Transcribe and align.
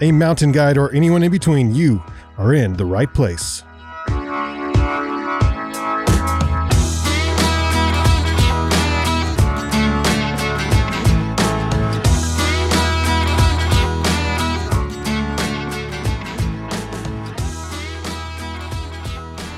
a 0.00 0.12
mountain 0.12 0.52
guide, 0.52 0.76
or 0.78 0.92
anyone 0.92 1.22
in 1.22 1.30
between, 1.30 1.74
you 1.74 2.02
are 2.38 2.54
in 2.54 2.74
the 2.76 2.84
right 2.84 3.12
place. 3.12 3.62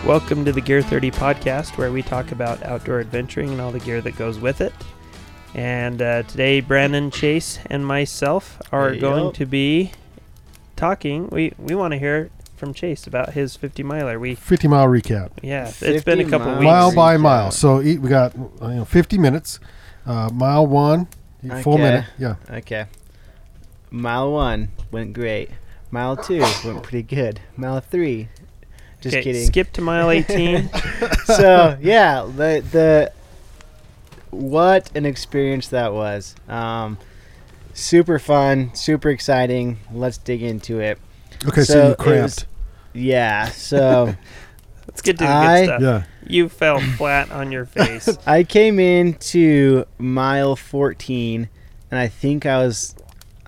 Welcome 0.07 0.47
to 0.47 0.53
the 0.53 0.61
Gear 0.63 0.81
30 0.81 1.11
podcast, 1.11 1.77
where 1.77 1.93
we 1.93 2.01
talk 2.03 2.33
about 2.33 2.63
outdoor 2.63 3.01
adventuring 3.01 3.51
and 3.51 3.61
all 3.61 3.71
the 3.71 3.79
gear 3.81 4.01
that 4.01 4.17
goes 4.17 4.39
with 4.39 4.63
it. 4.63 4.73
And 5.55 6.01
uh, 6.01 6.23
today, 6.23 6.61
Brandon 6.61 7.11
Chase 7.11 7.59
and 7.67 7.85
myself 7.87 8.59
are 8.73 8.93
Yep. 8.93 9.01
going 9.03 9.33
to 9.35 9.45
be 9.45 9.93
talking. 10.79 11.29
We 11.29 11.53
we 11.59 11.75
want 11.75 11.93
to 11.93 11.99
hear 11.99 12.31
from 12.57 12.73
Chase 12.75 13.07
about 13.07 13.35
his 13.35 13.55
50 13.57 13.83
miler. 13.83 14.19
We 14.19 14.35
50 14.35 14.67
mile 14.69 14.87
recap. 14.87 15.31
yeah, 15.43 15.71
it's 15.81 16.05
been 16.05 16.21
a 16.21 16.25
couple 16.25 16.47
miles. 16.47 16.59
weeks. 16.61 16.67
mile 16.67 16.95
by 16.95 17.17
recap. 17.17 17.21
mile. 17.21 17.51
So 17.51 17.83
e- 17.83 17.99
we 17.99 18.09
got 18.09 18.35
you 18.37 18.51
know 18.61 18.85
50 18.85 19.19
minutes. 19.19 19.61
Uh, 20.07 20.31
mile 20.33 20.67
one, 20.67 21.07
full 21.63 21.75
Okay. 21.75 21.83
minute. 21.83 22.05
Yeah. 22.19 22.37
Okay. 22.51 22.87
Mile 23.91 24.33
one 24.33 24.69
went 24.91 25.13
great. 25.13 25.51
Mile 25.91 26.17
two 26.17 26.41
went 26.65 26.83
pretty 26.83 27.03
good. 27.03 27.41
Mile 27.57 27.81
three, 27.81 28.29
just 29.01 29.15
Okay, 29.17 29.23
kidding. 29.25 29.47
Skip 29.47 29.73
to 29.75 29.81
mile 29.83 30.11
18. 30.11 30.71
so 31.25 31.77
yeah, 31.81 32.23
the 32.23 32.63
the 32.71 33.13
what 34.31 34.91
an 34.95 35.07
experience 35.07 35.69
that 35.69 35.93
was. 35.93 36.35
Um, 36.49 36.99
super 37.79 38.19
fun, 38.19 38.75
super 38.75 39.11
exciting. 39.11 39.79
Let's 39.93 40.19
dig 40.19 40.43
into 40.43 40.81
it. 40.81 40.99
Okay, 41.47 41.63
so, 41.63 41.73
So 41.75 41.89
you 41.91 41.95
cramped. 41.97 42.23
was- 42.23 42.47
Yeah. 42.95 43.49
So 43.51 44.15
Let's 44.89 45.03
get 45.03 45.19
to 45.19 45.25
the 45.25 45.31
I- 45.31 45.59
good 45.61 45.65
stuff. 45.67 45.81
yeah. 45.83 46.03
You 46.27 46.49
fell 46.49 46.81
flat 46.81 47.31
on 47.31 47.53
your 47.53 47.65
face. 47.65 48.09
I 48.27 48.43
came 48.45 48.79
in 48.79 49.15
to 49.15 49.87
mile 49.99 50.57
14, 50.57 51.49
and 51.91 52.01
I 52.01 52.09
think 52.09 52.45
I 52.47 52.59
was, 52.59 52.95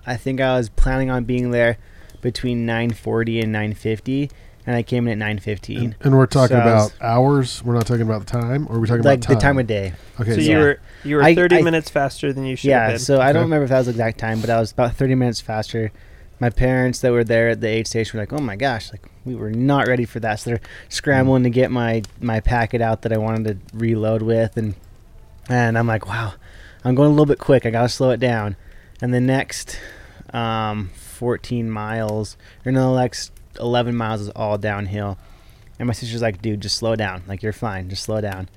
I 0.05 0.15
think 0.17 0.39
I 0.41 0.55
was 0.57 0.69
planning 0.69 1.09
on 1.11 1.25
being 1.25 1.51
there 1.51 1.77
between 2.21 2.65
9:40 2.65 3.43
and 3.43 3.53
9:50, 3.53 4.31
and 4.65 4.75
I 4.75 4.83
came 4.83 5.07
in 5.07 5.21
at 5.21 5.35
9:15. 5.37 5.77
And, 5.77 5.95
and 6.01 6.17
we're 6.17 6.25
talking 6.27 6.57
So 6.57 6.61
I 6.61 6.73
was- 6.75 6.93
about 6.93 7.05
hours. 7.05 7.63
We're 7.63 7.73
not 7.73 7.85
talking 7.87 8.03
about 8.03 8.25
the 8.25 8.31
time, 8.31 8.67
or 8.69 8.79
we're 8.79 8.85
talking 8.87 9.03
like 9.03 9.19
about 9.19 9.27
time. 9.27 9.35
the 9.35 9.41
time 9.41 9.59
of 9.59 9.67
day. 9.67 9.93
Okay. 10.19 10.31
so 10.31 10.35
so 10.37 10.41
you 10.41 10.49
yeah. 10.51 10.57
were 10.59 10.79
you 11.03 11.15
were 11.17 11.23
I- 11.23 11.35
30 11.35 11.57
I- 11.57 11.61
minutes 11.61 11.89
faster 11.89 12.31
than 12.33 12.45
you 12.45 12.55
should 12.55 12.69
Yeah, 12.69 12.83
have 12.83 12.91
been. 12.93 12.99
so 12.99 13.19
I 13.21 13.31
don't 13.33 13.43
remember 13.43 13.63
if 13.63 13.69
that 13.69 13.77
was 13.79 13.87
the 13.87 13.91
exact 13.91 14.19
time, 14.19 14.39
but 14.41 14.49
I 14.49 14.59
was 14.59 14.71
about 14.71 14.95
30 14.95 15.15
minutes 15.15 15.41
faster. 15.41 15.91
My 16.39 16.49
parents 16.49 16.99
that 17.01 17.11
were 17.11 17.23
there 17.23 17.49
at 17.49 17.61
the 17.61 17.67
aid 17.67 17.85
station 17.87 18.17
were 18.17 18.23
like, 18.23 18.33
"Oh 18.33 18.41
my 18.41 18.55
gosh, 18.55 18.91
like 18.91 19.03
we 19.25 19.35
were 19.35 19.51
not 19.51 19.87
ready 19.87 20.05
for 20.05 20.19
that." 20.21 20.39
So 20.39 20.49
they're 20.51 20.61
scrambling 20.89 21.43
to 21.43 21.49
get 21.51 21.69
my 21.71 22.01
my 22.19 22.39
packet 22.39 22.81
out 22.81 23.03
that 23.03 23.13
I 23.13 23.17
wanted 23.17 23.45
to 23.71 23.77
reload 23.77 24.21
with, 24.23 24.57
and 24.57 24.73
and 25.49 25.77
I'm 25.77 25.85
like, 25.85 26.07
"Wow, 26.07 26.33
I'm 26.83 26.95
going 26.95 27.07
a 27.07 27.11
little 27.11 27.27
bit 27.27 27.37
quick. 27.37 27.65
I 27.67 27.69
gotta 27.69 27.89
slow 27.89 28.09
it 28.09 28.19
down." 28.19 28.55
And 29.03 29.13
the 29.13 29.21
next 29.21 29.79
um, 30.33 30.89
14 30.95 31.69
miles, 31.69 32.37
or 32.65 32.71
no, 32.71 32.93
the 32.95 33.01
next 33.01 33.31
11 33.59 33.95
miles 33.95 34.21
is 34.21 34.29
all 34.29 34.57
downhill. 34.57 35.17
And 35.79 35.87
my 35.87 35.93
sister's 35.93 36.21
like, 36.21 36.41
"Dude, 36.41 36.61
just 36.61 36.77
slow 36.77 36.95
down. 36.95 37.23
Like 37.27 37.41
you're 37.43 37.53
fine. 37.53 37.89
Just 37.89 38.03
slow 38.03 38.21
down." 38.21 38.49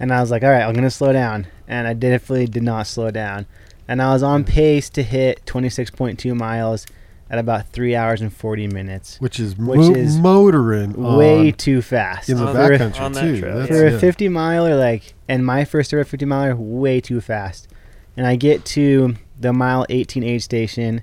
And 0.00 0.12
I 0.12 0.20
was 0.20 0.30
like, 0.30 0.42
"All 0.42 0.50
right, 0.50 0.62
I'm 0.62 0.74
gonna 0.74 0.90
slow 0.90 1.12
down." 1.12 1.46
And 1.68 1.86
I 1.86 1.92
definitely 1.94 2.46
did 2.46 2.62
not 2.62 2.86
slow 2.86 3.10
down 3.10 3.46
and 3.88 4.02
I 4.02 4.12
was 4.12 4.22
on 4.22 4.42
pace 4.44 4.90
to 4.90 5.02
hit 5.02 5.44
26.2 5.46 6.34
miles 6.34 6.86
at 7.30 7.38
about 7.38 7.68
three 7.68 7.94
hours 7.94 8.20
and 8.20 8.32
40 8.32 8.66
minutes. 8.68 9.16
which 9.20 9.38
is, 9.40 9.56
which 9.56 9.78
mo- 9.78 9.94
is 9.94 10.16
motoring 10.18 10.92
Way 11.16 11.48
on- 11.48 11.52
too 11.54 11.82
fast 11.82 12.28
in 12.28 12.36
the 12.36 12.46
On 12.46 12.54
for, 12.54 12.60
backcountry 12.60 13.00
on 13.00 13.12
that 13.12 13.20
too. 13.20 13.40
trail, 13.40 13.56
That's 13.58 13.68
for 13.68 13.86
a 13.86 13.92
it. 13.94 14.00
50 14.00 14.28
miler. 14.28 14.76
Like, 14.76 15.14
and 15.28 15.44
my 15.46 15.64
first 15.64 15.92
ever 15.92 16.02
50 16.04 16.24
miler, 16.26 16.54
way 16.56 17.00
too 17.00 17.20
fast. 17.20 17.68
And 18.16 18.26
I 18.26 18.34
get 18.36 18.64
to 18.66 19.14
the 19.40 19.52
mile 19.52 19.86
18 19.88 20.22
aid 20.24 20.42
station, 20.42 21.02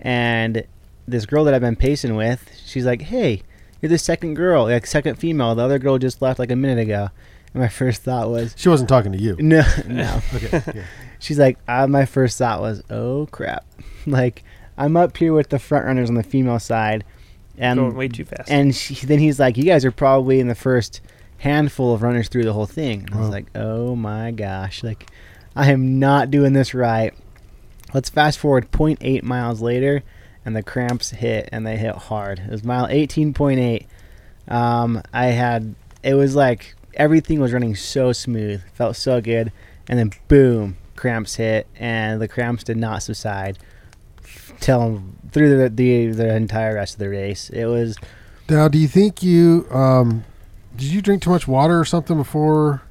and 0.00 0.64
this 1.08 1.26
girl 1.26 1.44
that 1.44 1.54
I've 1.54 1.60
been 1.60 1.76
pacing 1.76 2.16
with, 2.16 2.50
she's 2.64 2.84
like, 2.86 3.02
"Hey, 3.02 3.42
you're 3.80 3.88
the 3.90 3.98
second 3.98 4.34
girl, 4.34 4.64
like 4.64 4.86
second 4.86 5.16
female. 5.16 5.54
The 5.54 5.62
other 5.62 5.78
girl 5.78 5.98
just 5.98 6.20
left 6.22 6.38
like 6.38 6.50
a 6.50 6.56
minute 6.56 6.78
ago." 6.82 7.10
And 7.54 7.62
my 7.62 7.68
first 7.80 8.02
thought 8.02 8.28
was, 8.30 8.54
She 8.56 8.68
wasn't 8.68 8.88
talking 8.88 9.12
to 9.12 9.18
you. 9.18 9.36
"No, 9.40 9.62
no." 9.86 10.20
Okay. 10.34 10.62
Yeah. 10.74 10.82
She's 11.18 11.38
like, 11.38 11.58
uh, 11.66 11.86
my 11.86 12.04
first 12.04 12.36
thought 12.36 12.60
was, 12.60 12.82
oh 12.90 13.26
crap. 13.30 13.64
like, 14.06 14.44
I'm 14.76 14.96
up 14.98 15.16
here 15.16 15.32
with 15.32 15.48
the 15.48 15.58
front 15.58 15.86
runners 15.86 16.10
on 16.10 16.14
the 16.14 16.22
female 16.22 16.58
side. 16.58 17.04
And, 17.58 17.78
going 17.80 17.94
way 17.96 18.08
too 18.08 18.26
fast. 18.26 18.50
and 18.50 18.74
she, 18.76 19.06
then 19.06 19.18
he's 19.18 19.40
like, 19.40 19.56
you 19.56 19.64
guys 19.64 19.86
are 19.86 19.90
probably 19.90 20.40
in 20.40 20.48
the 20.48 20.54
first 20.54 21.00
handful 21.38 21.94
of 21.94 22.02
runners 22.02 22.28
through 22.28 22.44
the 22.44 22.52
whole 22.52 22.66
thing. 22.66 23.04
And 23.06 23.14
I 23.14 23.18
was 23.18 23.28
Wow. 23.28 23.32
like, 23.32 23.46
oh 23.54 23.96
my 23.96 24.30
gosh. 24.30 24.82
Like, 24.84 25.06
I 25.56 25.70
am 25.72 25.98
not 25.98 26.30
doing 26.30 26.52
this 26.52 26.74
right. 26.74 27.14
Let's 27.94 28.10
fast 28.10 28.38
forward 28.38 28.70
0.8 28.72 29.22
miles 29.22 29.62
later, 29.62 30.02
and 30.46 30.56
the 30.56 30.62
cramps 30.62 31.10
hit, 31.10 31.48
and 31.52 31.66
they 31.66 31.76
hit 31.76 31.94
hard. 31.96 32.38
It 32.38 32.50
was 32.50 32.64
mile 32.64 32.86
18.8. 32.86 33.86
Um, 34.48 35.02
I 35.12 35.26
had, 35.26 35.74
it 36.04 36.14
was 36.14 36.36
like 36.36 36.76
everything 36.94 37.40
was 37.40 37.52
running 37.52 37.74
so 37.74 38.12
smooth, 38.12 38.62
felt 38.72 38.94
so 38.96 39.20
good, 39.20 39.52
and 39.88 39.98
then 39.98 40.12
boom, 40.28 40.78
cramps 40.94 41.34
hit, 41.34 41.66
and 41.76 42.22
the 42.22 42.28
cramps 42.28 42.62
did 42.62 42.76
not 42.76 43.02
subside 43.02 43.58
till 44.60 45.02
through 45.32 45.58
the, 45.58 45.68
the 45.68 46.06
the 46.12 46.34
entire 46.34 46.74
rest 46.76 46.94
of 46.94 46.98
the 47.00 47.08
race. 47.08 47.50
It 47.50 47.66
was 47.66 47.96
Now, 48.48 48.68
do 48.68 48.78
you 48.78 48.88
think 48.88 49.22
you 49.22 49.66
um, 49.70 50.24
did 50.76 50.86
you 50.86 51.02
drink 51.02 51.22
too 51.22 51.30
much 51.30 51.48
water 51.48 51.78
or 51.78 51.84
something 51.84 52.16
before? 52.16 52.82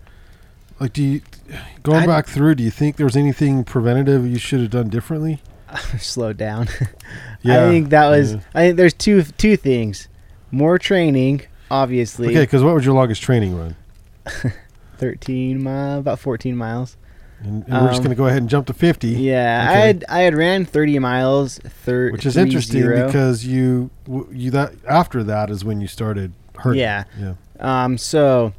Like, 0.80 0.92
do 0.92 1.02
you 1.02 1.22
going 1.84 2.04
I- 2.04 2.08
back 2.08 2.28
through? 2.28 2.56
Do 2.56 2.64
you 2.64 2.72
think 2.72 2.98
there 2.98 3.06
was 3.06 3.16
anything 3.16 3.64
preventative 3.64 4.28
you 4.28 4.40
should 4.40 4.60
have 4.60 4.72
done 4.72 4.90
differently? 4.90 5.42
slowed 6.00 6.38
down. 6.38 6.68
Yeah, 7.44 7.68
I 7.68 7.70
think 7.70 7.90
that 7.90 8.10
was. 8.10 8.34
yeah. 8.34 8.40
I 8.56 8.60
think 8.62 8.78
there's 8.78 8.94
two 8.94 9.22
two 9.22 9.56
things: 9.56 10.08
more 10.50 10.80
training, 10.80 11.44
obviously. 11.70 12.30
Okay, 12.30 12.42
because 12.42 12.64
what 12.64 12.74
was 12.74 12.84
your 12.84 12.96
longest 12.96 13.22
training 13.22 13.56
run? 13.56 13.76
13 14.98 15.62
mile, 15.62 16.00
about 16.00 16.20
14 16.20 16.56
miles. 16.56 16.98
And, 17.42 17.64
and 17.68 17.74
we're 17.84 17.88
just 17.90 17.98
Um, 18.00 18.06
going 18.06 18.10
to 18.10 18.16
go 18.16 18.26
ahead 18.26 18.40
and 18.40 18.50
jump 18.50 18.66
to 18.68 18.74
fifty. 18.74 19.10
Yeah, 19.10 19.68
I 19.70 19.74
had 19.76 20.06
I 20.10 20.22
had 20.22 20.34
ran 20.34 20.66
30 20.66 20.98
miles. 21.00 21.60
Thir- 21.60 22.12
which 22.12 22.26
is 22.26 22.36
interesting 22.38 22.82
zero. 22.82 23.06
because 23.06 23.46
you 23.46 23.92
you 24.32 24.50
that 24.52 24.74
after 24.90 25.24
that 25.26 25.52
is 25.52 25.64
when 25.64 25.82
you 25.82 25.88
started 25.88 26.32
hurting. 26.58 26.80
Yeah. 26.80 27.04
yeah. 27.20 27.34
Um, 27.60 28.00
so 28.00 28.54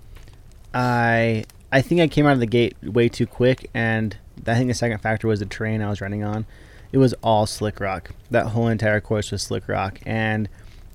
I 0.75 1.45
I 1.73 1.81
think 1.83 2.01
I 2.01 2.07
came 2.07 2.27
out 2.27 2.35
of 2.35 2.41
the 2.41 2.47
gate 2.47 2.77
way 2.83 3.09
too 3.09 3.27
quick, 3.27 3.69
and 3.75 4.17
I 4.47 4.55
think 4.55 4.69
the 4.69 4.75
second 4.75 4.99
factor 4.99 5.27
was 5.27 5.41
the 5.41 5.47
terrain 5.47 5.83
I 5.83 5.89
was 5.89 6.01
running 6.01 6.23
on. 6.23 6.47
It 6.93 6.99
was 6.99 7.15
all 7.23 7.47
slick 7.47 7.81
rock. 7.81 8.11
That 8.31 8.49
whole 8.49 8.69
entire 8.69 9.01
course 9.01 9.31
was 9.31 9.43
slick 9.43 9.69
rock, 9.69 10.01
and 10.07 10.49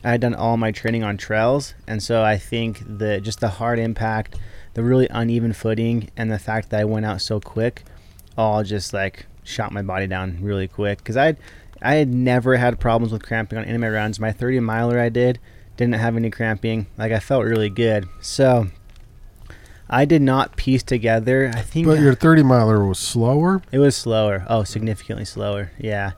I 0.03 0.11
had 0.11 0.21
done 0.21 0.33
all 0.33 0.57
my 0.57 0.71
training 0.71 1.03
on 1.03 1.17
trails, 1.17 1.73
and 1.87 2.01
so 2.01 2.23
I 2.23 2.37
think 2.37 2.81
the 2.85 3.21
just 3.21 3.39
the 3.39 3.49
hard 3.49 3.79
impact, 3.79 4.37
the 4.73 4.83
really 4.83 5.07
uneven 5.09 5.53
footing, 5.53 6.09
and 6.17 6.31
the 6.31 6.39
fact 6.39 6.69
that 6.69 6.79
I 6.79 6.85
went 6.85 7.05
out 7.05 7.21
so 7.21 7.39
quick, 7.39 7.83
all 8.37 8.63
just 8.63 8.93
like 8.93 9.25
shot 9.43 9.71
my 9.71 9.81
body 9.81 10.07
down 10.07 10.39
really 10.41 10.67
quick. 10.67 10.99
Because 10.99 11.17
I 11.17 11.35
I 11.81 11.95
had 11.95 12.13
never 12.13 12.57
had 12.57 12.79
problems 12.79 13.11
with 13.11 13.23
cramping 13.23 13.57
on 13.57 13.65
any 13.65 13.75
of 13.75 13.81
my 13.81 13.89
runs. 13.89 14.19
My 14.19 14.31
30 14.31 14.59
miler 14.59 14.99
I 14.99 15.09
did 15.09 15.39
didn't 15.77 15.95
have 15.95 16.15
any 16.15 16.29
cramping. 16.29 16.87
Like 16.97 17.11
I 17.11 17.19
felt 17.19 17.45
really 17.45 17.69
good. 17.69 18.07
So 18.21 18.67
I 19.91 20.05
did 20.05 20.21
not 20.21 20.55
piece 20.55 20.83
together. 20.83 21.51
I 21.53 21.61
think 21.61 21.85
But 21.85 21.99
your 21.99 22.15
30 22.15 22.43
miler 22.43 22.85
was 22.85 22.97
slower. 22.97 23.61
it 23.71 23.79
was 23.79 23.95
slower. 23.95 24.45
Oh, 24.47 24.63
significantly 24.63 25.25
slower. 25.25 25.71
Yeah. 25.77 26.11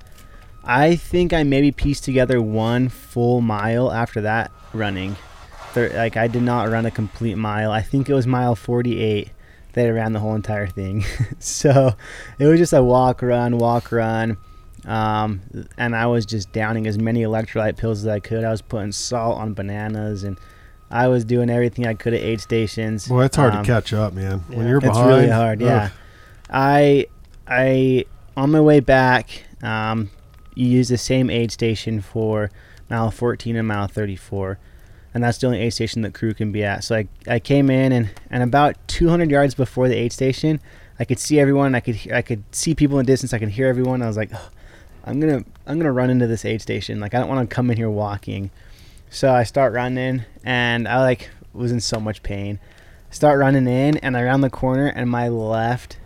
I 0.63 0.95
think 0.95 1.33
I 1.33 1.43
maybe 1.43 1.71
pieced 1.71 2.03
together 2.03 2.41
one 2.41 2.87
full 2.87 3.41
mile 3.41 3.91
after 3.91 4.21
that 4.21 4.51
running. 4.73 5.17
Thir 5.73 5.89
like 5.95 6.15
I 6.15 6.27
did 6.27 6.43
not 6.43 6.69
run 6.69 6.85
a 6.85 6.91
complete 6.91 7.35
mile. 7.35 7.71
I 7.71 7.81
think 7.81 8.09
it 8.09 8.13
was 8.13 8.27
mile 8.27 8.55
48 8.55 9.29
that 9.73 9.87
I 9.87 9.89
ran 9.89 10.13
the 10.13 10.19
whole 10.19 10.35
entire 10.35 10.67
thing. 10.67 11.03
so 11.39 11.93
it 12.37 12.45
was 12.45 12.59
just 12.59 12.73
a 12.73 12.83
walk, 12.83 13.21
run, 13.23 13.57
walk, 13.57 13.91
run. 13.91 14.37
Um, 14.85 15.41
and 15.77 15.95
I 15.95 16.05
was 16.07 16.25
just 16.25 16.51
downing 16.51 16.85
as 16.87 16.99
many 16.99 17.23
electrolyte 17.23 17.77
pills 17.77 17.99
as 18.01 18.07
I 18.07 18.19
could. 18.19 18.43
I 18.43 18.51
was 18.51 18.61
putting 18.61 18.91
salt 18.91 19.37
on 19.39 19.53
bananas 19.53 20.23
and 20.23 20.37
I 20.94 21.07
was 21.07 21.25
doing 21.25 21.50
everything 21.50 21.88
I 21.88 21.95
could 21.95 22.13
at 22.13 22.22
aid 22.22 22.40
stations. 22.40 23.10
Well, 23.10 23.22
it's 23.22 23.36
hard 23.36 23.54
Um, 23.56 23.63
to 23.63 23.68
catch 23.68 23.94
up, 23.94 24.13
man. 24.13 24.42
When 24.48 24.68
you're 24.68 24.80
behind, 24.80 24.98
It's 25.00 25.07
really 25.07 25.30
hard. 25.30 25.60
Yeah. 25.60 25.86
ugh. 25.86 25.92
I 26.51 27.07
I 27.48 28.06
on 28.38 28.51
my 28.51 28.62
way 28.62 28.80
back, 28.80 29.44
um, 29.62 30.10
you 30.56 30.68
use 30.68 30.90
the 30.90 30.98
same 30.98 31.30
aid 31.30 31.51
station 31.51 32.00
for 32.01 32.51
mile 32.90 33.10
14 33.12 33.56
and 33.56 33.68
mile 33.68 33.88
34, 33.88 34.60
and 35.13 35.24
that's 35.24 35.38
the 35.40 35.48
only 35.48 35.60
aid 35.62 35.74
station 35.74 36.04
that 36.04 36.13
crew 36.13 36.34
can 36.34 36.51
be 36.51 36.63
at. 36.63 36.84
So 36.84 36.95
I 36.95 37.07
I 37.28 37.40
came 37.40 37.69
in 37.69 37.92
and 37.92 38.10
and 38.30 38.44
about 38.44 38.75
200 38.88 39.31
yards 39.31 39.56
before 39.56 39.88
the 39.90 39.95
aid 39.95 40.13
station, 40.13 40.60
I 41.00 41.06
could 41.06 41.19
see 41.19 41.40
everyone. 41.40 41.74
I 41.75 41.80
could 41.80 41.98
I 42.13 42.22
could 42.22 42.44
see 42.51 42.75
people 42.75 43.00
in 43.00 43.06
the 43.06 43.12
distance. 43.12 43.34
I 43.34 43.40
could 43.40 43.50
hear 43.50 43.68
everyone. 43.68 44.01
I 44.04 44.07
was 44.07 44.18
like, 44.18 44.31
"Ugh, 44.34 44.51
I'm 45.06 45.19
gonna 45.19 45.44
I'm 45.66 45.80
gonna 45.80 45.92
run 45.92 46.10
into 46.12 46.28
this 46.28 46.45
aid 46.45 46.62
station. 46.62 47.00
Like 47.00 47.16
I 47.16 47.19
don't 47.19 47.30
want 47.30 47.50
to 47.50 47.54
come 47.56 47.72
in 47.72 47.78
here 47.78 47.90
walking. 47.90 48.51
So 49.13 49.31
I 49.31 49.44
start 49.44 49.74
running, 49.74 50.24
and 50.44 50.88
I 50.88 51.00
like 51.01 51.30
was 51.54 51.71
in 51.71 51.80
so 51.80 52.00
much 52.00 52.24
pain. 52.24 52.60
Start 53.12 53.39
running 53.39 53.68
in, 53.68 53.98
and 53.98 54.18
I 54.18 54.24
round 54.24 54.44
the 54.44 54.50
corner, 54.50 54.88
and 54.88 55.07
my 55.07 55.27
left 55.27 55.98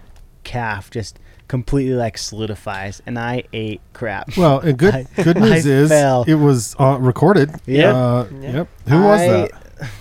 calf 0.44 0.92
just 0.92 1.18
completely 1.48 1.95
like 1.95 2.18
solidifies, 2.18 3.01
and 3.06 3.18
I 3.18 3.44
ate 3.54 3.80
crap. 3.94 4.36
Well, 4.36 4.59
and 4.59 4.77
good 4.77 4.94
I- 5.18 5.24
good 5.24 5.38
news 5.38 5.65
I 5.65 5.69
is 5.69 5.89
fell. 5.89 6.25
it 6.27 6.33
was 6.36 6.75
uh, 6.80 6.98
recorded. 7.00 7.51
Yep. 7.65 7.95
Uh, 7.95 8.25
Yep. 8.42 8.54
Yep. 8.54 8.68
Who 8.89 9.01
was 9.04 9.21
I- 9.21 9.27
that? 9.27 9.51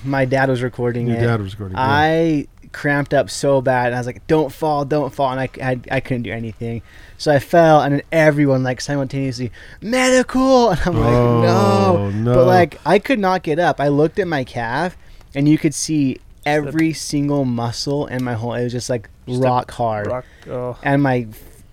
My 0.05 0.25
dad 0.25 0.49
was 0.49 0.63
recording 0.63 1.07
Your 1.07 1.19
it. 1.19 1.21
dad 1.21 1.41
was 1.41 1.53
recording. 1.53 1.77
yeah. 1.77 1.85
I 1.87 2.47
cramped 2.77 3.15
up 3.15 3.31
so 3.31 3.63
bad, 3.63 3.87
and 3.87 3.95
I 3.95 3.99
was 3.99 4.07
like, 4.07 4.27
"Don't 4.27 4.53
fall, 4.53 4.85
don't 4.85 5.13
fall," 5.13 5.33
and 5.33 5.41
I, 5.41 5.49
I, 5.63 5.81
I 5.91 6.01
couldn't 6.01 6.25
do 6.25 6.31
anything. 6.31 6.83
So 7.17 7.33
I 7.33 7.39
fell, 7.39 7.81
and 7.81 7.95
then 7.95 8.03
everyone 8.13 8.63
like 8.63 8.83
simultaneously 8.83 9.51
medical, 9.81 10.71
and 10.73 10.81
I'm 10.85 10.95
like, 10.95 11.07
Oh, 11.15 11.41
no. 11.43 12.11
no. 12.11 12.35
But 12.35 12.47
like 12.47 12.79
I 12.85 12.99
could 12.99 13.19
not 13.19 13.43
get 13.43 13.59
up. 13.59 13.81
I 13.81 13.89
looked 13.89 14.19
at 14.19 14.29
my 14.29 14.45
calf, 14.45 14.95
and 15.35 15.49
you 15.49 15.57
could 15.57 15.75
see 15.75 16.21
every 16.45 16.93
single 16.93 17.47
muscle 17.47 18.07
in 18.09 18.23
my 18.23 18.35
whole. 18.35 18.53
It 18.53 18.65
was 18.65 18.73
just 18.73 18.91
like 18.91 19.09
Just 19.27 19.43
rock 19.43 19.71
hard, 19.71 20.09
Rock. 20.09 20.27
Oh. 20.47 20.77
and 20.83 21.03
my 21.03 21.29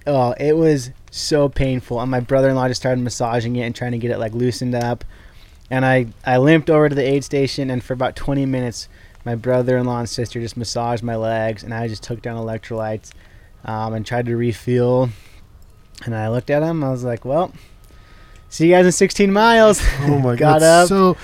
oh, 0.07 0.31
it 0.39 0.55
was 0.55 0.91
so 1.11 1.50
painful. 1.50 2.00
And 2.00 2.09
my 2.09 2.21
brother-in-law 2.21 2.69
just 2.69 2.81
started 2.81 3.03
massaging 3.03 3.57
it 3.57 3.63
and 3.63 3.75
trying 3.75 3.91
to 3.91 3.97
get 3.97 4.09
it 4.09 4.19
like 4.19 4.33
loosened 4.33 4.73
up. 4.73 5.03
And 5.69 5.85
I 5.85 6.07
I 6.25 6.38
limped 6.38 6.69
over 6.69 6.88
to 6.88 6.95
the 6.95 7.03
aid 7.05 7.25
station, 7.25 7.69
and 7.69 7.83
for 7.83 7.91
about 7.91 8.15
20 8.15 8.45
minutes, 8.45 8.88
my 9.25 9.35
brother-in-law 9.35 9.99
and 9.99 10.09
sister 10.09 10.39
just 10.41 10.57
massaged 10.57 11.03
my 11.03 11.15
legs, 11.15 11.63
and 11.63 11.73
I 11.73 11.87
just 11.87 12.03
took 12.03 12.21
down 12.21 12.37
electrolytes, 12.37 13.11
um, 13.65 13.93
and 13.93 14.05
tried 14.05 14.25
to 14.25 14.35
refuel. 14.35 15.09
And 16.05 16.15
I 16.15 16.29
looked 16.29 16.49
at 16.49 16.63
him. 16.63 16.83
I 16.83 16.89
was 16.91 17.03
like, 17.03 17.23
"Well, 17.23 17.53
see 18.49 18.67
you 18.67 18.73
guys 18.73 18.85
in 18.85 18.91
16 18.91 19.31
miles." 19.31 19.81
oh 20.01 20.19
my 20.19 20.35
got 20.37 20.59
god, 20.59 20.63
up, 20.63 20.87
so 20.87 21.17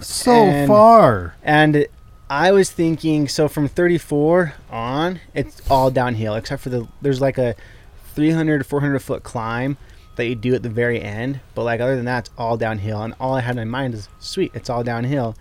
so 0.00 0.32
and- 0.32 0.68
far. 0.68 1.34
And 1.42 1.86
I 2.30 2.50
was 2.52 2.70
thinking, 2.70 3.28
so 3.28 3.46
from 3.46 3.68
34 3.68 4.54
on, 4.70 5.20
it's 5.34 5.60
all 5.70 5.90
downhill, 5.90 6.34
except 6.34 6.62
for 6.62 6.70
the 6.70 6.88
there's 7.02 7.20
like 7.20 7.36
a 7.36 7.54
300 8.14 8.58
to 8.58 8.64
400 8.64 9.00
foot 9.00 9.22
climb 9.22 9.76
that 10.16 10.26
you 10.26 10.34
do 10.34 10.54
at 10.54 10.62
the 10.62 10.68
very 10.70 11.00
end. 11.00 11.40
But 11.54 11.64
like 11.64 11.80
other 11.80 11.96
than 11.96 12.06
that, 12.06 12.26
it's 12.28 12.30
all 12.38 12.56
downhill. 12.56 13.02
And 13.02 13.14
all 13.20 13.34
I 13.34 13.40
had 13.40 13.58
in 13.58 13.68
my 13.68 13.80
mind 13.82 13.94
is, 13.94 14.08
sweet, 14.18 14.52
it's 14.54 14.70
all 14.70 14.82
downhill. 14.82 15.34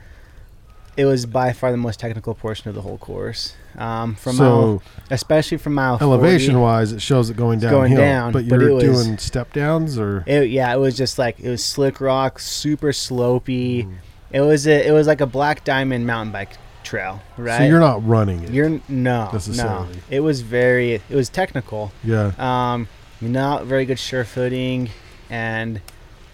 It 0.98 1.06
was 1.06 1.26
by 1.26 1.54
far 1.54 1.72
the 1.72 1.78
most 1.78 2.00
technical 2.00 2.36
portion 2.36 2.70
of 2.70 2.76
the 2.76 2.82
whole 2.82 2.98
course. 2.98 3.54
Um, 3.78 4.16
from 4.16 4.36
mile, 4.36 4.84
especially 5.10 5.58
from 5.58 5.76
mile 5.76 5.98
40. 5.98 6.12
elevation 6.12 6.60
wise, 6.60 6.92
it 6.92 7.02
shows 7.02 7.30
it 7.30 7.38
going 7.38 7.60
downhill. 7.60 7.80
going 7.80 7.96
down, 7.96 8.34
but 8.34 8.48
but 8.50 8.60
you're 8.60 8.74
was- 8.74 8.84
doing 8.84 9.18
step 9.18 9.54
downs 9.54 9.98
or 9.98 10.26
It, 10.28 10.50
yeah, 10.50 10.74
it 10.74 10.78
was 10.78 10.98
just 10.98 11.18
like 11.18 11.40
it 11.40 11.50
was 11.50 11.64
slick 11.64 12.02
rock, 12.02 12.40
super 12.40 12.92
slopey. 12.92 13.86
Mm. 13.86 13.94
It 14.32 14.42
was 14.42 14.68
a, 14.68 14.88
it 14.88 14.92
was 14.92 15.08
like 15.08 15.22
a 15.22 15.26
black 15.26 15.64
diamond 15.64 16.06
mountain 16.06 16.34
bike 16.34 16.58
trail, 16.84 17.22
right? 17.38 17.60
so 17.60 17.64
you're 17.64 17.80
not 17.80 18.06
running 18.06 18.44
it. 18.44 18.52
You're 18.52 18.82
no, 18.90 19.32
no. 19.56 19.88
It 20.10 20.20
was 20.20 20.42
very, 20.42 20.96
it 20.96 21.16
was 21.16 21.30
technical. 21.30 21.92
yeah. 22.04 22.32
Um, 22.38 22.88
not 23.22 23.66
very 23.66 23.86
good 23.86 24.00
sure 24.00 24.26
footing, 24.26 24.90
and 25.30 25.80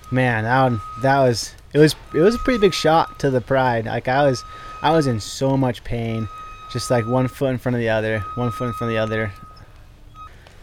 man, 0.09 0.44
that 0.44 0.80
that 1.01 1.19
was 1.19 1.54
it 1.74 1.80
was 1.80 1.96
it 2.14 2.19
was 2.19 2.36
a 2.36 2.40
pretty 2.40 2.60
big 2.60 2.74
shock 2.74 3.18
to 3.19 3.30
the 3.30 3.42
pride. 3.42 3.86
Like 3.86 4.08
I 4.08 4.25
was, 4.25 4.44
I 4.81 4.92
was 4.92 5.08
in 5.08 5.19
so 5.19 5.58
much 5.58 5.84
pain, 5.84 6.28
just 6.72 6.90
like 6.90 7.06
one 7.06 7.28
foot 7.28 7.52
in 7.52 7.58
front 7.58 7.75
of 7.75 7.80
the 7.80 7.90
other, 7.90 8.19
one 8.36 8.52
foot 8.52 8.68
in 8.68 8.74
front 8.74 8.94
of 8.94 8.96
the 8.96 9.02
other. 9.02 9.31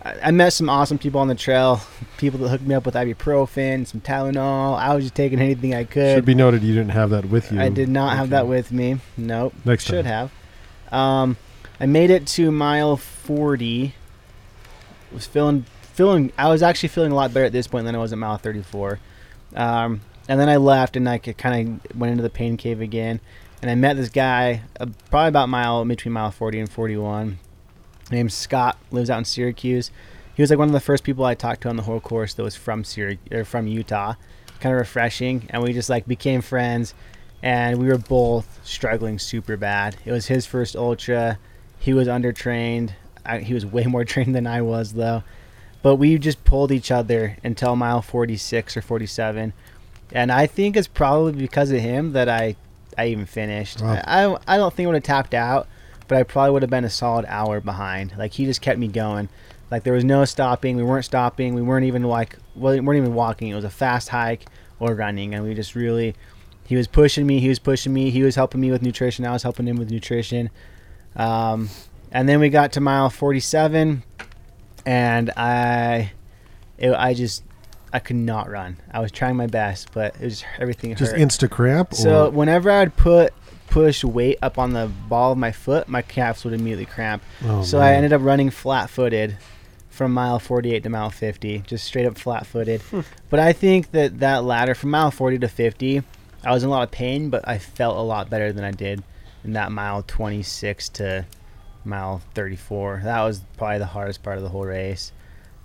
I, 0.03 0.29
I 0.29 0.31
met 0.31 0.53
some 0.53 0.69
awesome 0.69 0.99
people 0.99 1.21
on 1.21 1.29
the 1.29 1.35
trail, 1.35 1.81
people 2.17 2.41
that 2.41 2.49
hooked 2.49 2.65
me 2.65 2.75
up 2.75 2.87
with 2.87 2.95
ibuprofen, 2.95 3.87
some 3.87 4.01
Tylenol. 4.01 4.79
I 4.79 4.95
was 4.95 5.05
just 5.05 5.15
taking 5.15 5.41
anything 5.41 5.75
I 5.75 5.85
could. 5.85 6.17
Should 6.17 6.25
be 6.25 6.35
noted 6.35 6.63
you 6.63 6.75
didn't 6.75 6.93
have 6.93 7.11
that 7.11 7.27
with 7.27 7.53
you. 7.53 7.61
I 7.61 7.69
did 7.69 7.89
not 7.89 8.17
have 8.17 8.31
that 8.31 8.47
with 8.47 8.73
me. 8.73 8.99
Nope. 9.17 9.55
Next 9.65 9.85
Should 9.85 10.05
time. 10.05 10.31
have. 10.91 10.93
Um, 10.93 11.37
I 11.81 11.87
made 11.87 12.11
it 12.11 12.27
to 12.29 12.51
mile 12.51 12.97
40. 12.97 13.95
Was 15.13 15.27
feeling 15.27 15.65
feeling. 15.81 16.33
I 16.37 16.49
was 16.49 16.63
actually 16.63 16.89
feeling 16.89 17.13
a 17.13 17.15
lot 17.15 17.33
better 17.33 17.47
at 17.47 17.53
this 17.53 17.67
point 17.67 17.85
than 17.85 17.95
I 17.95 17.99
was 17.99 18.13
at 18.13 18.19
mile 18.19 18.37
34. 18.37 18.99
Um, 19.55 20.01
and 20.29 20.41
then 20.41 20.49
I 20.49 20.57
left 20.57 20.97
and 20.97 21.09
I 21.09 21.19
kind 21.19 21.81
of 21.85 21.97
went 21.97 22.13
into 22.13 22.23
the 22.23 22.31
pain 22.31 22.57
cave 22.57 22.81
again. 22.81 23.21
And 23.63 23.71
I 23.71 23.75
met 23.75 23.97
this 23.97 24.11
guy 24.11 24.63
uh, 24.79 24.87
probably 25.11 25.29
about 25.29 25.49
mile 25.49 25.85
between 25.85 26.13
mile 26.13 26.31
40 26.31 26.61
and 26.61 26.71
41. 26.71 27.39
Named 28.11 28.33
Scott. 28.33 28.77
Lives 28.91 29.09
out 29.09 29.19
in 29.19 29.25
Syracuse. 29.25 29.91
He 30.35 30.43
was 30.43 30.51
like 30.51 30.59
one 30.59 30.69
of 30.69 30.75
the 30.75 30.81
first 30.81 31.05
people 31.05 31.25
I 31.25 31.35
talked 31.35 31.63
to 31.63 31.69
on 31.69 31.77
the 31.77 31.85
whole 31.85 32.01
course 32.01 32.35
that 32.35 32.43
was 32.43 32.57
from 32.57 32.85
Syracuse 32.85 33.33
or 33.33 33.45
from 33.45 33.67
Utah. 33.67 34.15
Kind 34.61 34.75
of 34.75 34.79
refreshing, 34.79 35.47
and 35.51 35.63
we 35.63 35.73
just 35.73 35.91
like 35.91 36.07
became 36.07 36.41
friends 36.41 36.95
and 37.45 37.79
we 37.79 37.89
were 37.89 37.99
both 37.99 38.59
struggling 38.65 39.19
super 39.19 39.59
bad. 39.59 39.99
It 40.07 40.13
was 40.13 40.27
his 40.27 40.47
first 40.47 40.75
ultra. 40.75 41.39
He 41.79 41.93
was 41.93 42.09
undertrained. 42.09 42.93
I, 43.27 43.41
he 43.41 43.53
was 43.53 43.67
way 43.67 43.85
more 43.87 44.07
trained 44.07 44.35
than 44.35 44.47
I 44.47 44.63
was, 44.63 44.95
though. 44.95 45.23
But 45.83 45.97
we 45.97 46.17
just 46.17 46.43
pulled 46.47 46.73
each 46.73 46.91
other 46.91 47.37
until 47.45 47.77
mile 47.77 48.01
46 48.01 48.79
or 48.79 48.81
47, 48.81 49.53
and 50.15 50.33
I 50.33 50.47
think 50.47 50.77
it's 50.77 50.89
probably 50.89 51.33
because 51.33 51.71
of 51.71 51.81
him 51.81 52.13
that 52.13 52.29
I 52.29 52.57
I 52.97 53.09
even 53.09 53.27
finished. 53.27 53.83
Wow. 53.83 54.39
I, 54.47 54.55
I 54.55 54.57
don't 54.57 54.73
think 54.73 54.87
I 54.87 54.89
would 54.89 54.95
have 54.95 55.03
tapped 55.03 55.35
out, 55.35 55.67
but 56.09 56.17
I 56.17 56.23
probably 56.23 56.53
would 56.53 56.63
have 56.63 56.71
been 56.71 56.85
a 56.85 56.91
solid 56.91 57.27
hour 57.29 57.61
behind. 57.61 58.15
Like 58.17 58.33
he 58.33 58.47
just 58.47 58.63
kept 58.63 58.79
me 58.79 58.89
going. 58.89 59.29
Like 59.71 59.83
there 59.83 59.93
was 59.93 60.05
no 60.05 60.25
stopping. 60.25 60.77
We 60.77 60.85
weren't 60.85 61.05
stopping. 61.05 61.55
We 61.55 61.63
weren't 61.63 61.87
even 61.87 62.05
like 62.05 62.37
well, 62.55 62.73
we 62.73 62.81
weren't 62.81 62.99
even 62.99 63.15
walking. 63.15 63.49
It 63.49 63.55
was 63.55 63.65
a 63.65 63.71
fast 63.71 64.09
hike 64.09 64.47
or 64.81 64.95
running, 64.95 65.35
and 65.35 65.45
we 65.45 65.55
just 65.55 65.75
really 65.75 66.15
he 66.67 66.77
was 66.77 66.87
pushing 66.87 67.27
me. 67.27 67.41
He 67.41 67.49
was 67.49 67.59
pushing 67.59 67.93
me. 67.93 68.11
He 68.11 68.23
was 68.23 68.37
helping 68.37 68.61
me 68.61 68.71
with 68.71 68.83
nutrition. 68.83 69.27
I 69.27 69.33
was 69.33 69.43
helping 69.43 69.69
him 69.69 69.77
with 69.77 69.91
nutrition. 69.91 70.51
Um, 71.17 71.69
and 72.11 72.29
then 72.29 72.41
we 72.41 72.49
got 72.49 72.73
to 72.73 72.81
mile 72.81 73.11
47, 73.11 74.03
and 74.87 75.31
I, 75.37 76.13
it, 76.79 76.93
I 76.93 77.15
just, 77.15 77.43
I 77.95 78.01
could 78.01 78.17
not 78.17 78.51
run. 78.51 78.77
I 78.91 78.99
was 78.99 79.13
trying 79.13 79.37
my 79.37 79.47
best, 79.47 79.93
but 79.95 80.17
it 80.17 80.25
was 80.25 80.45
everything 80.59 80.97
Just 80.97 81.13
hurt. 81.13 81.21
insta 81.21 81.49
cramp. 81.49 81.95
so 81.95 82.27
or, 82.27 82.31
whenever 82.31 82.69
I'd 82.69 82.97
put 82.97 83.33
push 83.69 84.03
weight 84.03 84.37
up 84.43 84.59
on 84.59 84.73
the 84.73 84.91
ball 85.09 85.31
of 85.33 85.39
my 85.39 85.53
foot, 85.53 85.87
my 85.89 86.03
calves 86.03 86.45
would 86.45 86.55
immediately 86.55 86.87
cramp. 86.87 87.23
oh, 87.45 87.63
so 87.63 87.79
I 87.79 87.93
ended 87.93 88.13
up 88.13 88.21
running 88.23 88.51
flat-footed 88.51 89.37
from 89.91 90.13
mile 90.13 90.41
48 90.41 90.83
to 90.83 90.89
mile 90.91 91.11
50, 91.11 91.61
just 91.61 91.85
straight 91.85 92.05
up 92.05 92.19
flat-footed. 92.19 92.83
but 93.31 93.39
I 93.39 93.53
think 93.53 93.93
that 93.93 94.19
that 94.19 94.43
ladder 94.43 94.75
from 94.75 94.91
mile 94.91 95.13
40 95.13 95.39
to 95.39 95.49
50, 95.49 96.03
I 96.45 96.51
was 96.53 96.65
in 96.65 96.69
a 96.69 96.73
lot 96.73 96.83
of 96.83 96.91
pain, 96.91 97.31
but 97.31 97.47
I 97.49 97.59
felt 97.59 97.97
a 97.97 98.01
lot 98.01 98.29
better 98.29 98.53
than 98.53 98.65
I 98.65 98.73
did 98.73 99.05
in 99.45 99.53
that 99.53 99.71
mile 99.71 100.03
26 100.05 100.89
to 100.91 101.27
mile 101.85 102.23
34. 102.35 103.03
That 103.05 103.23
was 103.23 103.41
probably 103.57 103.79
the 103.79 103.87
hardest 103.87 104.23
part 104.25 104.37
of 104.37 104.43
the 104.43 104.49
whole 104.51 104.65
race. 104.67 105.13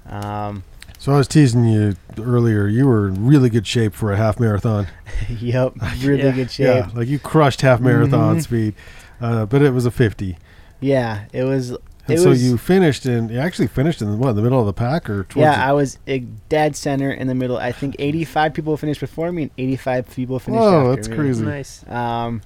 Um, 0.05 0.63
So 0.99 1.13
I 1.13 1.17
was 1.17 1.27
teasing 1.29 1.63
you 1.63 1.95
earlier. 2.19 2.67
You 2.67 2.85
were 2.85 3.07
in 3.07 3.25
really 3.25 3.49
good 3.49 3.65
shape 3.65 3.93
for 3.93 4.11
a 4.11 4.17
half 4.17 4.37
marathon. 4.39 4.87
yep, 5.39 5.73
really 6.01 6.21
Yeah. 6.23 6.31
good 6.31 6.51
shape. 6.51 6.67
Mm-hmm. 6.67 6.89
Yeah, 6.89 6.99
like 6.99 7.07
you 7.07 7.19
crushed 7.19 7.61
half 7.61 7.79
marathon 7.79 8.41
speed, 8.41 8.75
uh, 9.21 9.45
but 9.45 9.61
it 9.61 9.71
was 9.73 9.85
a 9.85 9.91
fifty. 9.91 10.37
Yeah, 10.81 11.25
it 11.33 11.43
was. 11.45 11.69
And 11.71 12.17
it 12.17 12.21
so 12.21 12.29
was, 12.29 12.43
you 12.43 12.57
finished 12.57 13.05
in. 13.05 13.29
You 13.29 13.39
actually 13.39 13.67
finished 13.67 14.01
in 14.01 14.17
what 14.19 14.33
the 14.33 14.41
middle 14.41 14.59
of 14.59 14.65
the 14.65 14.73
pack 14.73 15.09
or 15.09 15.23
towards 15.23 15.35
Yeah, 15.37 15.55
the- 15.55 15.61
I 15.63 15.71
was 15.73 15.99
a 16.07 16.19
dead 16.49 16.75
center 16.75 17.11
in 17.11 17.27
the 17.27 17.35
middle. 17.35 17.57
I 17.57 17.71
think 17.71 17.95
85 17.99 18.53
people 18.53 18.75
finished 18.77 18.99
before 18.99 19.31
me 19.31 19.43
and 19.43 19.51
85 19.57 20.09
people 20.15 20.39
finished 20.39 20.59
Whoa, 20.61 20.89
after 20.91 20.95
that's 20.95 21.07
me. 21.09 21.15
crazy. 21.15 21.45
Nice. 21.45 21.87
Um, 21.87 22.41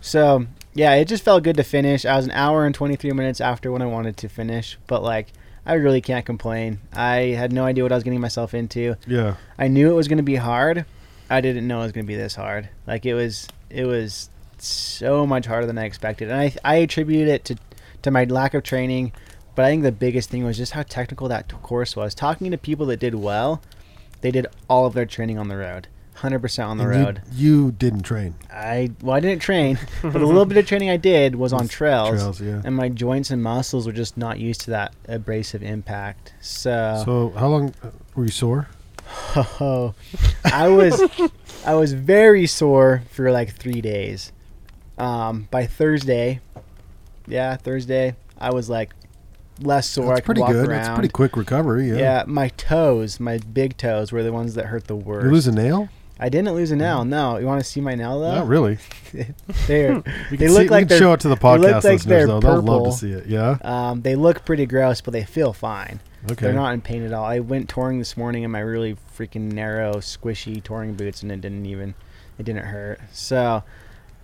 so 0.00 0.46
yeah, 0.74 0.94
it 0.94 1.06
just 1.06 1.22
felt 1.24 1.42
good 1.42 1.56
to 1.56 1.64
finish. 1.64 2.06
I 2.06 2.16
was 2.16 2.24
an 2.24 2.30
hour 2.30 2.64
and 2.64 2.74
23 2.74 3.12
minutes 3.12 3.40
after 3.40 3.70
when 3.72 3.82
I 3.82 3.86
wanted 3.86 4.16
to 4.18 4.28
finish, 4.28 4.78
but 4.86 5.02
like 5.02 5.32
I 5.66 5.74
really 5.74 6.00
can't 6.00 6.24
complain. 6.26 6.80
I 6.92 7.34
had 7.36 7.52
no 7.52 7.64
idea 7.64 7.82
what 7.84 7.92
I 7.92 7.94
was 7.94 8.04
getting 8.04 8.20
myself 8.20 8.54
into. 8.54 8.96
yeah. 9.06 9.36
I 9.58 9.68
knew 9.68 9.90
it 9.90 9.94
was 9.94 10.08
going 10.08 10.16
to 10.18 10.22
be 10.22 10.36
hard. 10.36 10.84
I 11.28 11.40
didn't 11.40 11.66
know 11.68 11.80
it 11.80 11.84
was 11.84 11.92
going 11.92 12.06
to 12.06 12.08
be 12.08 12.16
this 12.16 12.34
hard. 12.34 12.68
Like 12.86 13.06
it 13.06 13.14
was, 13.14 13.46
it 13.68 13.84
was 13.84 14.30
so 14.58 15.26
much 15.26 15.46
harder 15.46 15.66
than 15.66 15.78
I 15.78 15.84
expected, 15.84 16.30
and 16.30 16.40
I 16.40 16.54
I 16.64 16.76
attribute 16.76 17.28
it 17.28 17.44
to 17.46 17.56
to 18.02 18.10
my 18.10 18.24
lack 18.24 18.54
of 18.54 18.62
training. 18.62 19.12
But 19.54 19.64
I 19.64 19.68
think 19.70 19.82
the 19.82 19.92
biggest 19.92 20.30
thing 20.30 20.44
was 20.44 20.56
just 20.56 20.72
how 20.72 20.82
technical 20.82 21.28
that 21.28 21.50
course 21.62 21.94
was. 21.96 22.14
Talking 22.14 22.50
to 22.50 22.58
people 22.58 22.86
that 22.86 23.00
did 23.00 23.14
well, 23.14 23.60
They 24.22 24.30
did 24.30 24.46
all 24.68 24.86
of 24.86 24.94
their 24.94 25.06
training 25.06 25.38
on 25.38 25.48
the 25.48 25.56
road, 25.56 25.88
hundred 26.20 26.40
percent 26.40 26.68
on 26.68 26.78
the 26.78 26.84
And 26.88 26.94
you- 26.98 27.04
road. 27.04 27.22
You, 27.32 27.72
didn't 27.72 28.02
train 28.02 28.34
I 28.52 28.90
well, 29.02 29.16
I 29.16 29.20
didn't 29.20 29.42
train, 29.42 29.78
but 30.02 30.12
the 30.12 30.18
little 30.20 30.44
bit 30.46 30.56
of 30.58 30.66
training 30.66 30.90
I 30.90 30.96
did 30.96 31.34
was 31.34 31.52
on 31.52 31.68
trails, 31.68 32.10
trails, 32.10 32.40
yeah. 32.40 32.62
and 32.64 32.74
my 32.76 32.88
joints 32.88 33.30
and 33.30 33.42
muscles 33.42 33.86
were 33.86 33.92
just 33.92 34.16
not 34.16 34.38
used 34.38 34.60
to 34.62 34.70
that 34.70 34.94
abrasive 35.08 35.62
impact. 35.62 36.32
So, 36.40 37.02
So 37.04 37.30
how 37.38 37.48
long 37.48 37.74
uh, 37.82 37.90
were 38.14 38.24
you 38.24 38.30
sore? 38.30 38.68
oh, 39.60 39.94
I 40.44 40.68
was 40.68 41.02
I 41.66 41.74
was 41.74 41.92
very 41.92 42.46
sore 42.46 43.02
for 43.10 43.30
like 43.32 43.54
three 43.54 43.80
days. 43.80 44.32
Um, 44.98 45.48
by 45.50 45.66
Thursday, 45.66 46.40
yeah, 47.26 47.56
Thursday, 47.56 48.14
I 48.38 48.50
was 48.52 48.68
like 48.68 48.92
less 49.60 49.88
sore. 49.88 50.04
I 50.04 50.08
That's 50.08 50.20
could 50.20 50.24
pretty 50.26 50.40
walk 50.42 50.52
good. 50.52 50.68
around. 50.68 50.82
That's 50.84 50.94
pretty 50.94 51.08
quick 51.08 51.36
recovery. 51.36 51.88
Yeah. 51.90 51.96
Yeah, 51.96 52.24
my 52.26 52.48
toes, 52.48 53.18
my 53.20 53.38
big 53.38 53.76
toes, 53.76 54.12
were 54.12 54.22
the 54.22 54.32
ones 54.32 54.54
that 54.54 54.66
hurt 54.66 54.86
the 54.86 54.96
worst. 54.96 55.24
You 55.24 55.30
lose 55.32 55.46
a 55.46 55.52
nail? 55.52 55.88
I 56.22 56.28
didn't 56.28 56.54
lose 56.54 56.70
a 56.70 56.76
nail. 56.76 57.04
No, 57.04 57.38
you 57.38 57.46
want 57.46 57.60
to 57.64 57.68
see 57.68 57.80
my 57.80 57.94
nail 57.94 58.20
though? 58.20 58.34
Not 58.34 58.46
really. 58.46 58.78
They 59.66 59.86
can 59.88 60.04
look 60.30 60.62
see, 60.62 60.68
like 60.68 60.88
they're- 60.88 60.98
show 60.98 61.12
it 61.14 61.20
to 61.20 61.28
the 61.28 61.34
they 61.34 61.40
podcast 61.40 61.72
like 61.72 61.84
listeners 61.84 62.26
though. 62.26 62.40
They'll 62.40 62.62
love 62.62 62.84
to 62.84 62.92
see 62.92 63.12
it. 63.12 63.26
Yeah. 63.26 63.56
um, 63.62 64.02
they 64.02 64.14
look 64.14 64.44
pretty 64.44 64.66
gross, 64.66 65.00
but 65.00 65.12
they 65.12 65.24
feel 65.24 65.52
fine. 65.52 66.00
Okay. 66.30 66.46
They're 66.46 66.52
not 66.52 66.74
in 66.74 66.82
pain 66.82 67.02
at 67.04 67.12
all. 67.14 67.24
I 67.24 67.40
went 67.40 67.68
touring 67.70 67.98
this 67.98 68.16
morning 68.16 68.42
in 68.42 68.50
my 68.50 68.60
really 68.60 68.96
freaking 69.18 69.52
narrow, 69.52 69.94
squishy 69.94 70.62
touring 70.62 70.94
boots, 70.94 71.22
and 71.22 71.32
it 71.32 71.40
didn't 71.40 71.64
even, 71.64 71.94
it 72.38 72.42
didn't 72.44 72.66
hurt. 72.66 73.00
So, 73.10 73.62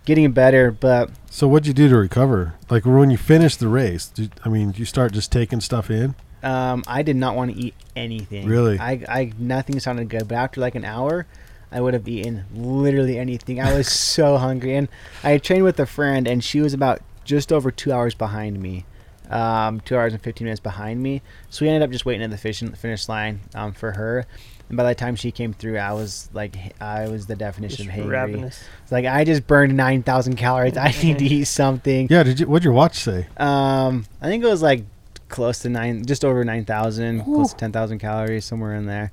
getting 0.04 0.30
better, 0.32 0.70
but 0.70 1.08
So 1.30 1.48
what'd 1.48 1.66
you 1.66 1.72
do 1.72 1.88
to 1.88 1.96
recover? 1.96 2.52
Like 2.68 2.84
when 2.84 3.10
you 3.10 3.16
finished 3.16 3.60
the 3.60 3.68
race, 3.68 4.08
did, 4.08 4.32
I 4.44 4.50
mean, 4.50 4.74
you 4.76 4.84
start 4.84 5.12
just 5.12 5.32
taking 5.32 5.60
stuff 5.60 5.90
in? 5.90 6.14
um, 6.42 6.84
I 6.86 7.02
did 7.02 7.16
not 7.16 7.34
want 7.34 7.54
to 7.54 7.58
eat 7.58 7.74
anything. 7.96 8.46
Really? 8.46 8.78
I, 8.78 9.00
I 9.08 9.32
nothing 9.38 9.80
sounded 9.80 10.08
good. 10.10 10.28
But 10.28 10.34
after 10.36 10.60
like 10.60 10.74
an 10.74 10.84
hour, 10.84 11.26
I 11.73 11.80
would 11.80 11.94
have 11.94 12.06
eaten 12.08 12.44
literally 12.54 13.18
anything. 13.18 13.61
I 13.61 13.75
was 13.76 13.88
so 13.92 14.37
hungry, 14.38 14.75
and 14.76 14.88
I 15.25 15.38
trained 15.38 15.64
with 15.64 15.78
a 15.80 15.87
friend, 15.87 16.26
and 16.28 16.42
she 16.42 16.61
was 16.61 16.73
about 16.75 17.00
just 17.25 17.52
over 17.52 17.70
two 17.70 17.92
hours 17.92 18.14
behind 18.14 18.61
me. 18.61 18.85
Um, 19.28 19.80
two 19.80 19.96
hours 19.96 20.12
and 20.12 20.23
15 20.23 20.44
minutes 20.44 20.61
behind 20.61 21.02
me. 21.02 21.20
So 21.50 21.64
we 21.64 21.68
ended 21.68 21.82
up 21.82 21.90
just 21.90 22.06
waiting 22.06 22.23
at 22.23 22.30
the 22.30 22.38
fish 22.38 22.61
finish 22.76 23.08
line 23.08 23.40
um, 23.56 23.73
for 23.73 23.90
her. 23.92 24.25
And 24.68 24.76
by 24.76 24.85
the 24.85 24.94
time 24.94 25.16
she 25.16 25.32
came 25.32 25.52
through, 25.52 25.78
I 25.78 25.92
was 25.94 26.28
like, 26.32 26.54
I 26.80 27.08
was 27.08 27.26
the 27.26 27.35
definition 27.35 27.87
Just 27.87 27.99
of 27.99 28.04
hangry. 28.04 28.11
ravenous. 28.11 28.62
It's 28.85 28.92
like 28.92 29.04
I 29.04 29.25
just 29.25 29.49
burned 29.49 29.76
9,000 29.76 30.37
calories. 30.37 30.76
I 30.76 30.92
need 31.02 31.18
to 31.18 31.25
eat 31.35 31.44
something. 31.46 32.06
Yeah. 32.08 32.23
Did 32.23 32.38
you? 32.38 32.46
What'd 32.46 32.62
your 32.64 32.73
watch 32.73 32.99
say? 33.00 33.26
Um, 33.37 34.06
I 34.23 34.26
think 34.26 34.44
it 34.44 34.46
was 34.46 34.62
like 34.62 34.85
close 35.28 35.58
to 35.61 35.68
nine, 35.70 36.04
just 36.06 36.25
over 36.25 36.44
9,000, 36.44 37.25
close 37.25 37.50
to 37.50 37.56
10,000 37.56 37.99
calories, 37.99 38.44
somewhere 38.44 38.75
in 38.76 38.87
there. 38.87 39.11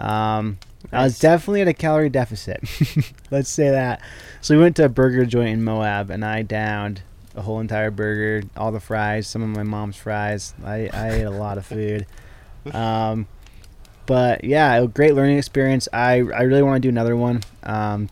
Um, 0.00 0.58
I 0.90 1.04
was 1.04 1.18
definitely 1.18 1.60
at 1.62 1.68
a 1.68 1.74
calorie 1.74 2.08
deficit. 2.08 2.62
Let's 3.30 3.48
say 3.48 3.70
that. 3.70 4.00
So 4.40 4.56
we 4.56 4.62
went 4.62 4.76
to 4.76 4.84
a 4.84 4.88
burger 4.88 5.24
joint 5.24 5.50
in 5.50 5.64
Moab, 5.64 6.10
and 6.10 6.24
I 6.24 6.42
downed 6.42 7.02
a 7.34 7.42
whole 7.42 7.60
entire 7.60 7.90
burger, 7.90 8.46
all 8.56 8.72
the 8.72 8.80
fries, 8.80 9.26
some 9.26 9.42
of 9.42 9.48
my 9.48 9.62
mom's 9.62 9.96
fries. 9.96 10.54
I, 10.64 10.90
I 10.92 11.10
ate 11.10 11.24
a 11.24 11.30
lot 11.30 11.58
of 11.58 11.66
food. 11.66 12.06
Um, 12.72 13.26
but 14.06 14.44
yeah, 14.44 14.74
a 14.76 14.86
great 14.86 15.16
learning 15.16 15.36
experience. 15.36 15.88
I, 15.92 16.18
I 16.18 16.42
really 16.42 16.62
want 16.62 16.76
to 16.76 16.80
do 16.80 16.88
another 16.88 17.16
one. 17.16 17.42
Um, 17.64 18.08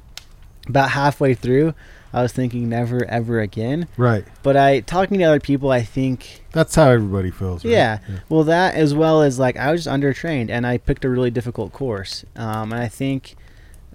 about 0.70 0.90
halfway 0.90 1.34
through, 1.34 1.74
I 2.12 2.22
was 2.22 2.32
thinking 2.32 2.68
never 2.68 3.04
ever 3.04 3.40
again. 3.40 3.86
Right. 3.96 4.24
But 4.42 4.56
I 4.56 4.80
talking 4.80 5.18
to 5.18 5.24
other 5.24 5.40
people, 5.40 5.70
I 5.70 5.82
think 5.82 6.42
That's 6.52 6.74
how 6.74 6.90
everybody 6.90 7.30
feels. 7.30 7.64
Right? 7.64 7.70
Yeah. 7.72 7.98
well 8.28 8.44
that 8.44 8.74
as 8.74 8.94
well 8.94 9.22
as 9.22 9.38
like 9.38 9.56
I 9.56 9.70
was 9.72 9.84
just 9.84 9.94
undertrained 9.94 10.50
and 10.50 10.66
I 10.66 10.78
picked 10.78 11.04
a 11.04 11.08
really 11.08 11.30
difficult 11.30 11.72
course. 11.72 12.24
Um, 12.36 12.72
and 12.72 12.82
I 12.82 12.88
think 12.88 13.36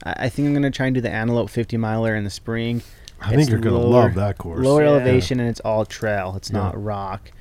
I 0.05 0.13
I 0.25 0.29
think 0.29 0.47
I'm 0.47 0.53
gonna 0.53 0.71
try 0.71 0.85
and 0.87 0.95
do 0.95 1.01
the 1.01 1.09
Antelope 1.11 1.49
50 1.49 1.75
miler 1.77 2.15
in 2.15 2.23
the 2.23 2.29
spring. 2.29 2.81
I 3.21 3.35
think 3.35 3.49
you're 3.49 3.59
gonna 3.59 3.77
love 3.79 4.13
that 4.15 4.37
course. 4.37 4.63
Lower 4.63 4.83
Yeah. 4.83 4.89
elevation 4.91 5.39
and 5.39 5.49
it's 5.49 5.61
all 5.61 5.85
trail. 5.85 6.33
It's 6.37 6.49
Yeah. 6.51 6.59
not 6.59 6.81
rock. 6.83 7.31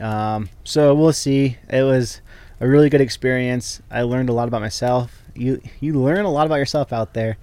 Um, 0.00 0.48
so 0.64 0.94
we'll 0.94 1.12
see. 1.12 1.58
It 1.68 1.82
was 1.82 2.20
a 2.60 2.66
really 2.68 2.88
good 2.88 3.00
experience. 3.00 3.82
I 3.90 4.02
learned 4.02 4.28
a 4.28 4.32
lot 4.32 4.48
about 4.48 4.60
myself. 4.60 5.22
You 5.34 5.60
you 5.80 5.94
learn 5.94 6.24
a 6.24 6.30
lot 6.30 6.46
about 6.46 6.56
yourself 6.56 6.92
out 6.92 7.14
there. 7.14 7.38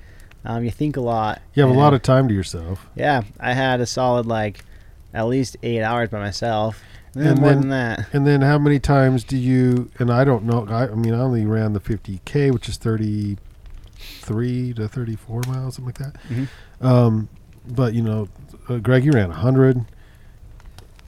Um, 0.45 0.63
you 0.63 0.71
think 0.71 0.95
a 0.97 1.01
lot. 1.01 1.41
You 1.53 1.63
have 1.63 1.69
a 1.75 1.77
lot 1.77 1.93
of 1.93 2.01
time 2.01 2.27
to 2.29 2.33
yourself. 2.33 2.87
yeah. 2.95 3.23
I 3.39 3.53
had 3.53 3.81
a 3.81 3.85
solid 3.85 4.25
like 4.25 4.63
at 5.13 5.27
least 5.27 5.57
eight 5.63 5.81
hours 5.81 6.09
by 6.09 6.19
myself. 6.19 6.81
Eh, 7.15 7.21
And 7.21 7.39
more 7.39 7.49
then- 7.49 7.59
than 7.61 7.69
that. 7.69 8.07
And 8.13 8.25
then 8.27 8.41
how 8.41 8.57
many 8.59 8.79
times 8.79 9.23
do 9.23 9.35
you? 9.37 9.89
And 9.99 10.11
I 10.11 10.23
don't 10.23 10.43
know. 10.45 10.65
I, 10.69 10.83
I 10.83 10.93
mean, 10.95 11.13
I 11.13 11.19
only 11.19 11.45
ran 11.45 11.73
the 11.73 11.79
50k, 11.79 12.51
which 12.53 12.69
is 12.69 12.77
33 12.77 14.73
to 14.75 14.87
34 14.87 15.41
miles, 15.47 15.75
something 15.75 15.85
like 15.85 15.97
that. 15.97 16.15
Mhm. 16.29 16.47
Um, 16.85 17.29
but 17.67 17.93
you 17.93 18.01
know, 18.03 18.27
uh, 18.69 18.77
Greg, 18.77 19.03
you 19.03 19.11
ran 19.11 19.29
100 19.29 19.85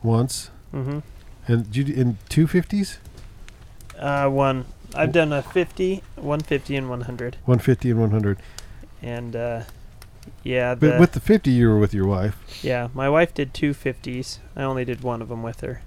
once, 0.03 0.49
Mm-hmm. 0.73 0.99
and 1.47 1.71
did 1.71 1.87
you 1.89 1.95
in 1.95 2.17
two 2.29 2.47
50s, 2.47 2.97
Uh, 3.99 4.27
one. 4.29 4.65
I've 4.95 5.11
done 5.13 5.31
a 5.31 5.41
50, 5.41 6.01
150, 6.15 6.75
and 6.75 6.89
100. 6.89 7.37
150 7.45 7.91
and 7.91 7.99
100. 8.01 8.37
And 9.01 9.35
uh, 9.35 9.63
yeah, 10.43 10.75
the, 10.75 10.89
But 10.91 10.99
with 10.99 11.11
the 11.13 11.19
50, 11.19 11.49
you 11.51 11.69
were 11.69 11.79
with 11.79 11.93
your 11.93 12.05
wife, 12.05 12.37
yeah, 12.63 12.89
my 12.93 13.09
wife 13.09 13.33
did 13.33 13.53
two 13.53 13.73
50s. 13.73 14.37
I 14.55 14.63
only 14.63 14.85
did 14.85 15.01
one 15.01 15.21
of 15.21 15.29
them 15.29 15.41
with 15.43 15.61
her. 15.61 15.81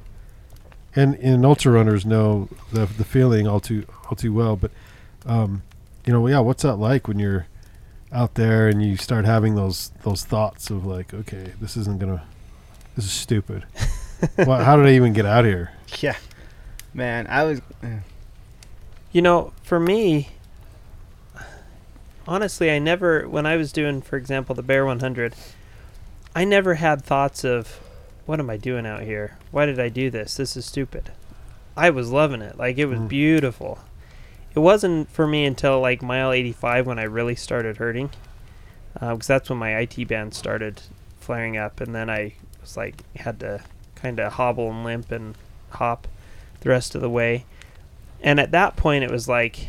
and 0.97 1.15
and 1.17 1.45
ultra 1.47 1.73
runners 1.73 2.05
know 2.07 2.49
the 2.73 2.87
the 2.87 3.05
feeling 3.05 3.47
all 3.49 3.61
too 3.61 3.85
all 4.07 4.17
too 4.17 4.33
well. 4.33 4.57
But 4.57 4.71
um, 5.27 5.63
you 6.05 6.13
know, 6.13 6.27
yeah, 6.27 6.41
what's 6.41 6.63
that 6.63 6.77
like 6.77 7.07
when 7.09 7.19
you're 7.19 7.47
out 8.13 8.35
there 8.35 8.69
and 8.69 8.83
you 8.85 8.97
start 8.97 9.25
having 9.25 9.55
those 9.55 9.91
those 10.03 10.25
thoughts 10.25 10.71
of 10.71 10.85
like, 10.87 11.13
okay, 11.15 11.53
this 11.61 11.77
isn't 11.77 11.99
gonna, 12.01 12.23
this 12.97 13.05
is 13.05 13.13
stupid. 13.13 13.65
well, 14.39 14.63
how 14.65 14.77
did 14.77 14.87
I 14.87 14.93
even 14.95 15.13
get 15.13 15.27
out 15.27 15.45
here? 15.45 15.73
Yeah. 16.01 16.17
Man, 16.93 17.27
I 17.29 17.43
was 17.45 17.61
You 19.13 19.23
know, 19.23 19.53
for 19.63 19.79
me, 19.81 20.29
honestly, 22.27 22.71
I 22.71 22.79
never, 22.79 23.29
when 23.29 23.47
I 23.47 23.57
was 23.57 23.73
doing, 23.73 24.01
for 24.03 24.17
example, 24.17 24.55
the 24.55 24.63
Bear 24.63 24.85
100, 24.87 25.35
I 26.35 26.45
never 26.45 26.75
had 26.75 27.03
thoughts 27.03 27.45
of, 27.45 27.81
what 28.27 28.41
am 28.41 28.51
I 28.51 28.57
doing 28.57 28.87
out 28.87 29.03
here? 29.03 29.37
Why 29.51 29.67
did 29.67 29.79
I 29.79 29.89
do 29.89 30.11
this? 30.11 30.37
This 30.37 30.57
is 30.57 30.65
stupid. 30.65 31.11
I 31.77 31.91
was 31.91 32.11
loving 32.11 32.43
it. 32.43 32.57
Like, 32.57 32.79
it 32.79 32.87
was 32.87 32.99
Mm. 33.01 33.09
beautiful. 33.09 33.79
It 34.55 34.61
wasn't 34.61 35.11
for 35.11 35.27
me 35.27 35.45
until 35.45 35.81
like 35.81 36.03
mile 36.03 36.31
85 36.33 36.87
when 36.87 36.99
I 36.99 37.03
really 37.05 37.35
started 37.35 37.77
hurting. 37.79 38.11
Because 38.95 39.27
that's 39.27 39.51
when 39.51 39.59
my 39.59 39.77
IT 39.77 40.05
band 40.05 40.35
started 40.35 40.81
flaring 41.19 41.57
up. 41.57 41.81
And 41.81 41.93
then 41.95 42.09
I 42.09 42.35
was 42.61 42.77
like, 42.77 43.03
had 43.17 43.41
to 43.41 43.63
kind 43.97 44.21
of 44.21 44.35
hobble 44.35 44.71
and 44.71 44.85
limp 44.85 45.11
and 45.11 45.35
hop 45.71 46.07
the 46.61 46.69
rest 46.69 46.95
of 46.95 47.01
the 47.01 47.11
way. 47.11 47.45
And 48.23 48.39
at 48.39 48.53
that 48.53 48.77
point, 48.77 49.03
it 49.03 49.11
was 49.11 49.29
like 49.29 49.69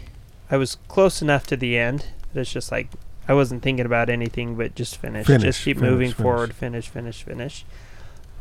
I 0.52 0.58
was 0.58 0.78
close 0.88 1.24
enough 1.24 1.48
to 1.48 1.58
the 1.58 1.76
end 1.78 2.06
it's 2.38 2.51
just 2.51 2.72
like 2.72 2.89
I 3.27 3.34
wasn't 3.34 3.63
thinking 3.63 3.86
about 3.86 4.10
anything 4.10 4.56
but 4.56 4.75
just 4.75 4.98
finish, 4.98 5.27
Finish, 5.27 5.44
just 5.44 5.63
keep 5.63 5.77
finish, 5.77 5.89
moving 5.92 6.12
finish. 6.12 6.22
forward, 6.22 6.54
finish, 6.54 6.88
finish, 6.88 7.24
finish. 7.24 7.65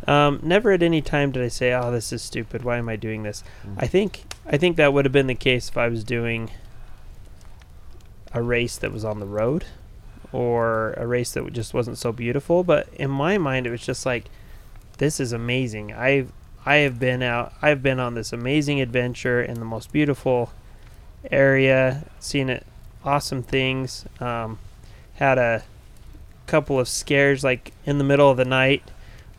Um, 0.06 0.40
never 0.42 0.72
at 0.72 0.82
any 0.82 1.00
time 1.00 1.30
did 1.32 1.42
I 1.42 1.48
say, 1.48 1.72
"Oh, 1.72 1.90
this 1.90 2.12
is 2.12 2.20
stupid. 2.22 2.62
Why 2.62 2.76
am 2.76 2.88
I 2.88 2.96
doing 2.96 3.22
this?" 3.22 3.42
Mm. 3.66 3.74
I 3.78 3.86
think 3.86 4.24
I 4.46 4.56
think 4.58 4.76
that 4.76 4.92
would 4.92 5.04
have 5.06 5.12
been 5.12 5.26
the 5.28 5.34
case 5.34 5.68
if 5.70 5.78
I 5.78 5.88
was 5.88 6.04
doing 6.04 6.50
a 8.32 8.42
race 8.42 8.76
that 8.76 8.92
was 8.92 9.04
on 9.04 9.20
the 9.20 9.26
road 9.26 9.64
or 10.32 10.92
a 10.96 11.06
race 11.06 11.32
that 11.32 11.50
just 11.52 11.72
wasn't 11.72 11.96
so 11.96 12.12
beautiful. 12.12 12.64
But 12.64 12.88
in 12.94 13.10
my 13.10 13.38
mind, 13.38 13.66
it 13.66 13.70
was 13.70 13.84
just 13.86 14.04
like, 14.04 14.24
this 14.98 15.20
is 15.20 15.32
amazing. 15.32 15.92
I've 15.94 16.32
I 16.66 16.76
have 16.76 16.98
been 16.98 17.22
out. 17.22 17.52
I've 17.62 17.82
been 17.82 18.00
on 18.00 18.14
this 18.14 18.32
amazing 18.32 18.80
adventure 18.80 19.40
in 19.42 19.54
the 19.54 19.64
most 19.64 19.92
beautiful 19.92 20.50
area, 21.30 22.04
seen 22.20 22.50
it, 22.50 22.66
awesome 23.04 23.42
things. 23.42 24.04
Um, 24.20 24.58
had 25.14 25.38
a 25.38 25.62
couple 26.46 26.78
of 26.80 26.88
scares, 26.88 27.44
like 27.44 27.73
in 27.87 27.99
the 27.99 28.04
middle 28.04 28.30
of 28.30 28.37
the 28.37 28.44
night 28.44 28.82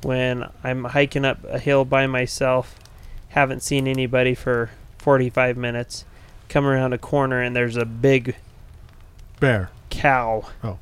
when 0.01 0.49
I'm 0.63 0.85
hiking 0.85 1.25
up 1.25 1.43
a 1.45 1.59
hill 1.59 1.85
by 1.85 2.07
myself. 2.07 2.79
Haven't 3.29 3.61
seen 3.61 3.87
anybody 3.87 4.33
for 4.33 4.71
45 4.99 5.57
minutes. 5.57 6.05
Come 6.47 6.65
around 6.65 6.93
a 6.93 6.97
corner 6.97 7.41
and 7.41 7.55
there's 7.55 7.75
a 7.75 7.85
big 7.85 8.35
Bear. 9.39 9.69
cow 9.89 10.45
Oh. 10.63 10.77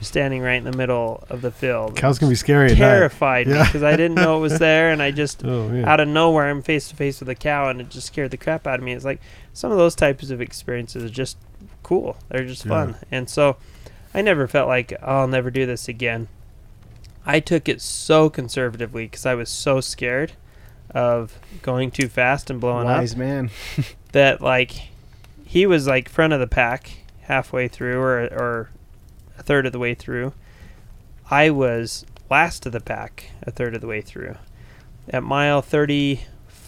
standing 0.00 0.42
right 0.42 0.56
in 0.56 0.64
the 0.64 0.76
middle 0.76 1.24
of 1.30 1.40
the 1.40 1.50
field. 1.50 1.96
Cows 1.96 2.18
can 2.18 2.28
be 2.28 2.34
scary 2.34 2.74
terrified 2.74 3.46
Yeah. 3.48 3.64
because 3.64 3.82
I 3.82 3.92
didn't 3.96 4.16
know 4.16 4.36
it 4.36 4.40
was 4.40 4.58
there, 4.58 4.90
and 4.90 5.02
I 5.02 5.10
just 5.10 5.42
Oh 5.44 5.72
yeah. 5.72 5.90
out 5.90 5.98
of 6.00 6.08
nowhere 6.08 6.48
I'm 6.50 6.62
face 6.62 6.88
to 6.90 6.96
face 6.96 7.20
with 7.20 7.28
a 7.30 7.34
cow, 7.34 7.68
and 7.70 7.80
it 7.80 7.88
just 7.88 8.06
scared 8.08 8.30
the 8.30 8.36
crap 8.36 8.66
out 8.66 8.78
of 8.78 8.84
me. 8.84 8.92
It's 8.92 9.04
like 9.04 9.20
some 9.54 9.72
of 9.72 9.78
those 9.78 9.94
types 9.94 10.30
of 10.30 10.40
experiences 10.40 11.02
are 11.04 11.08
just 11.08 11.36
cool. 11.88 12.16
They're 12.28 12.44
just 12.44 12.64
Yeah. 12.66 12.70
fun, 12.70 12.96
and 13.10 13.28
so 13.30 13.56
I 14.14 14.20
never 14.22 14.46
felt 14.46 14.68
like 14.68 14.92
oh, 15.02 15.20
I'll 15.20 15.28
never 15.28 15.50
do 15.50 15.64
this 15.66 15.88
again. 15.88 16.28
I 17.24 17.40
took 17.40 17.68
it 17.68 17.80
so 17.80 18.28
conservatively 18.30 19.06
because 19.06 19.24
I 19.26 19.34
was 19.34 19.48
so 19.48 19.80
scared 19.80 20.32
of 20.90 21.38
going 21.62 21.90
too 21.90 22.08
fast 22.08 22.50
and 22.50 22.60
blowing 22.60 22.86
up 22.88 22.98
wise 22.98 23.16
man. 23.16 23.50
that 24.12 24.40
like 24.40 24.88
he 25.44 25.66
was 25.66 25.86
like 25.86 26.08
front 26.08 26.32
of 26.32 26.40
the 26.40 26.46
pack 26.46 26.90
halfway 27.22 27.68
through 27.68 27.98
or 28.00 28.20
or 28.32 28.70
a 29.38 29.42
third 29.42 29.64
of 29.66 29.72
the 29.72 29.78
way 29.78 29.94
through. 29.94 30.32
I 31.30 31.50
was 31.50 32.04
last 32.30 32.64
of 32.66 32.72
the 32.72 32.80
pack 32.80 33.30
a 33.42 33.50
third 33.50 33.74
of 33.74 33.80
the 33.80 33.86
way 33.86 34.00
through. 34.02 34.36
At 35.10 35.22
mile 35.22 35.62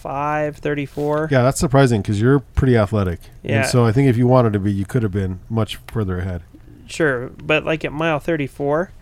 35, 0.00 0.56
34. 0.56 1.28
Yeah, 1.30 1.42
that's 1.42 1.60
surprising 1.60 2.00
because 2.00 2.20
you're 2.20 2.40
pretty 2.40 2.76
athletic. 2.76 3.20
Yeah. 3.42 3.60
And 3.60 3.66
so 3.66 3.84
I 3.84 3.92
think 3.92 4.08
if 4.08 4.16
you 4.16 4.26
wanted 4.26 4.52
to 4.54 4.58
be, 4.58 4.72
you 4.72 4.86
could 4.86 5.02
have 5.02 5.12
been 5.12 5.40
much 5.48 5.76
further 5.88 6.18
ahead. 6.18 6.42
Sure, 6.86 7.28
but 7.28 7.64
like 7.64 7.84
at 7.84 7.92
mile 7.92 8.18
34, 8.18 8.92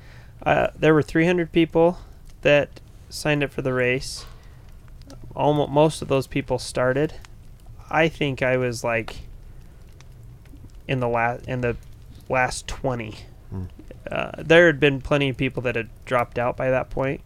uh, 0.45 0.69
there 0.77 0.93
were 0.93 1.03
300 1.03 1.53
people 1.53 1.99
that 2.43 2.81
signed 3.09 3.43
up 3.43 3.51
for 3.51 3.63
the 3.63 3.73
race. 3.73 4.27
Almost 5.35 5.71
most 5.71 6.03
of 6.03 6.09
those 6.09 6.27
people 6.27 6.59
started. 6.59 7.15
I 7.91 8.09
think 8.09 8.43
I 8.43 8.57
was 8.57 8.85
like 8.85 9.21
in 10.87 11.01
the 11.01 11.09
last 11.09 11.47
in 11.47 11.61
the 11.61 11.77
last 12.29 12.67
20. 12.67 13.15
Hmm. 13.51 13.65
Uh, 14.11 14.31
there 14.39 14.67
had 14.67 14.81
been 14.81 15.01
plenty 15.01 15.29
of 15.29 15.37
people 15.37 15.63
that 15.63 15.77
had 15.77 15.89
dropped 16.05 16.39
out 16.39 16.57
by 16.57 16.71
that 16.71 16.91
point, 16.91 17.21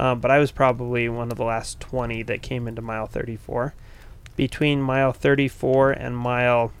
um, 0.00 0.18
but 0.18 0.30
I 0.30 0.38
was 0.38 0.50
probably 0.50 1.10
one 1.10 1.30
of 1.30 1.36
the 1.36 1.44
last 1.44 1.78
20 1.78 2.22
that 2.22 2.40
came 2.40 2.66
into 2.66 2.80
mile 2.80 3.06
34. 3.06 3.74
Between 4.34 4.80
mile 4.80 5.12
34 5.12 5.90
and 5.90 6.16
mile 6.16 6.72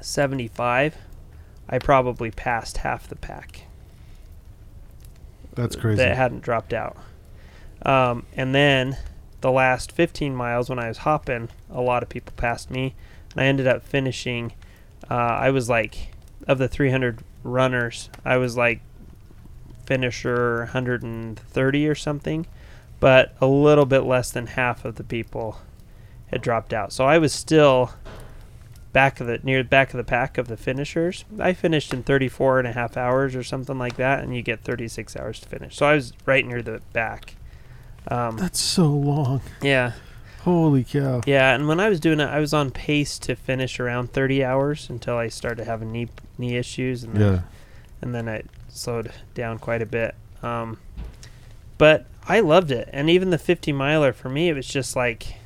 75, 0.00 0.96
I 1.68 1.78
probably 1.78 2.32
passed 2.32 2.78
half 2.78 3.06
the 3.06 3.14
pack 3.14 3.66
That's 5.54 5.76
crazy. 5.76 5.98
that 5.98 6.16
hadn't 6.16 6.42
dropped 6.42 6.72
out. 6.72 6.96
Um, 7.82 8.26
and 8.36 8.52
then 8.52 8.96
the 9.40 9.52
last 9.52 9.92
15 9.92 10.34
miles 10.34 10.68
when 10.68 10.80
I 10.80 10.88
was 10.88 10.98
hopping, 10.98 11.48
a 11.70 11.80
lot 11.80 12.02
of 12.02 12.08
people 12.08 12.32
passed 12.36 12.72
me. 12.72 12.96
And 13.34 13.42
I 13.42 13.46
ended 13.46 13.68
up 13.68 13.84
finishing. 13.84 14.52
Uh, 15.08 15.14
I 15.14 15.50
was 15.50 15.68
like, 15.68 16.08
of 16.48 16.58
the 16.58 16.66
300 16.66 17.20
runners, 17.44 18.10
I 18.24 18.38
was 18.38 18.56
like 18.56 18.80
finisher 19.86 20.58
130 20.64 21.88
or 21.88 21.94
something. 21.94 22.46
But 23.00 23.34
a 23.40 23.46
little 23.46 23.86
bit 23.86 24.00
less 24.00 24.30
than 24.30 24.46
half 24.48 24.84
of 24.84 24.96
the 24.96 25.04
people 25.04 25.58
had 26.28 26.40
dropped 26.42 26.72
out. 26.72 26.92
So 26.92 27.04
I 27.04 27.18
was 27.18 27.32
still 27.32 27.92
back 28.92 29.20
of 29.20 29.26
the 29.26 29.38
near 29.42 29.62
the 29.62 29.68
back 29.68 29.92
of 29.92 29.98
the 29.98 30.04
pack 30.04 30.38
of 30.38 30.48
the 30.48 30.56
finishers. 30.56 31.24
I 31.38 31.52
finished 31.52 31.92
in 31.92 32.02
34 32.02 32.58
and 32.60 32.68
a 32.68 32.72
half 32.72 32.96
hours 32.96 33.36
or 33.36 33.42
something 33.42 33.78
like 33.78 33.96
that, 33.96 34.24
and 34.24 34.34
you 34.34 34.42
get 34.42 34.62
36 34.62 35.14
hours 35.16 35.40
to 35.40 35.48
finish. 35.48 35.76
So 35.76 35.86
I 35.86 35.94
was 35.94 36.12
right 36.24 36.44
near 36.46 36.62
the 36.62 36.80
back. 36.94 37.36
Um, 38.08 38.36
That's 38.38 38.60
so 38.60 38.86
long. 38.86 39.42
yeah, 39.60 39.92
Holy 40.42 40.82
cow. 40.84 41.20
yeah. 41.26 41.54
And 41.54 41.68
when 41.68 41.80
I 41.80 41.88
was 41.90 42.00
doing 42.00 42.20
it, 42.20 42.28
I 42.30 42.38
was 42.40 42.54
on 42.54 42.70
pace 42.70 43.18
to 43.20 43.34
finish 43.36 43.78
around 43.78 44.12
30 44.12 44.42
hours 44.44 44.88
until 44.88 45.16
I 45.18 45.28
started 45.28 45.66
having 45.66 45.92
knee 45.92 46.08
knee 46.38 46.56
issues, 46.56 47.02
and 47.04 47.14
then, 47.14 47.32
Yeah. 47.34 47.40
and 48.00 48.14
then 48.14 48.28
I 48.28 48.42
slowed 48.68 49.12
down 49.34 49.58
quite 49.58 49.82
a 49.82 49.86
bit. 49.86 50.14
Um, 50.42 50.78
but 51.78 52.06
I 52.28 52.40
loved 52.40 52.70
it, 52.70 52.88
and 52.92 53.08
even 53.08 53.30
the 53.30 53.38
50 53.38 53.72
miler 53.72 54.12
for 54.12 54.28
me, 54.28 54.48
it 54.48 54.54
was 54.54 54.66
just 54.66 54.96
like, 54.96 55.36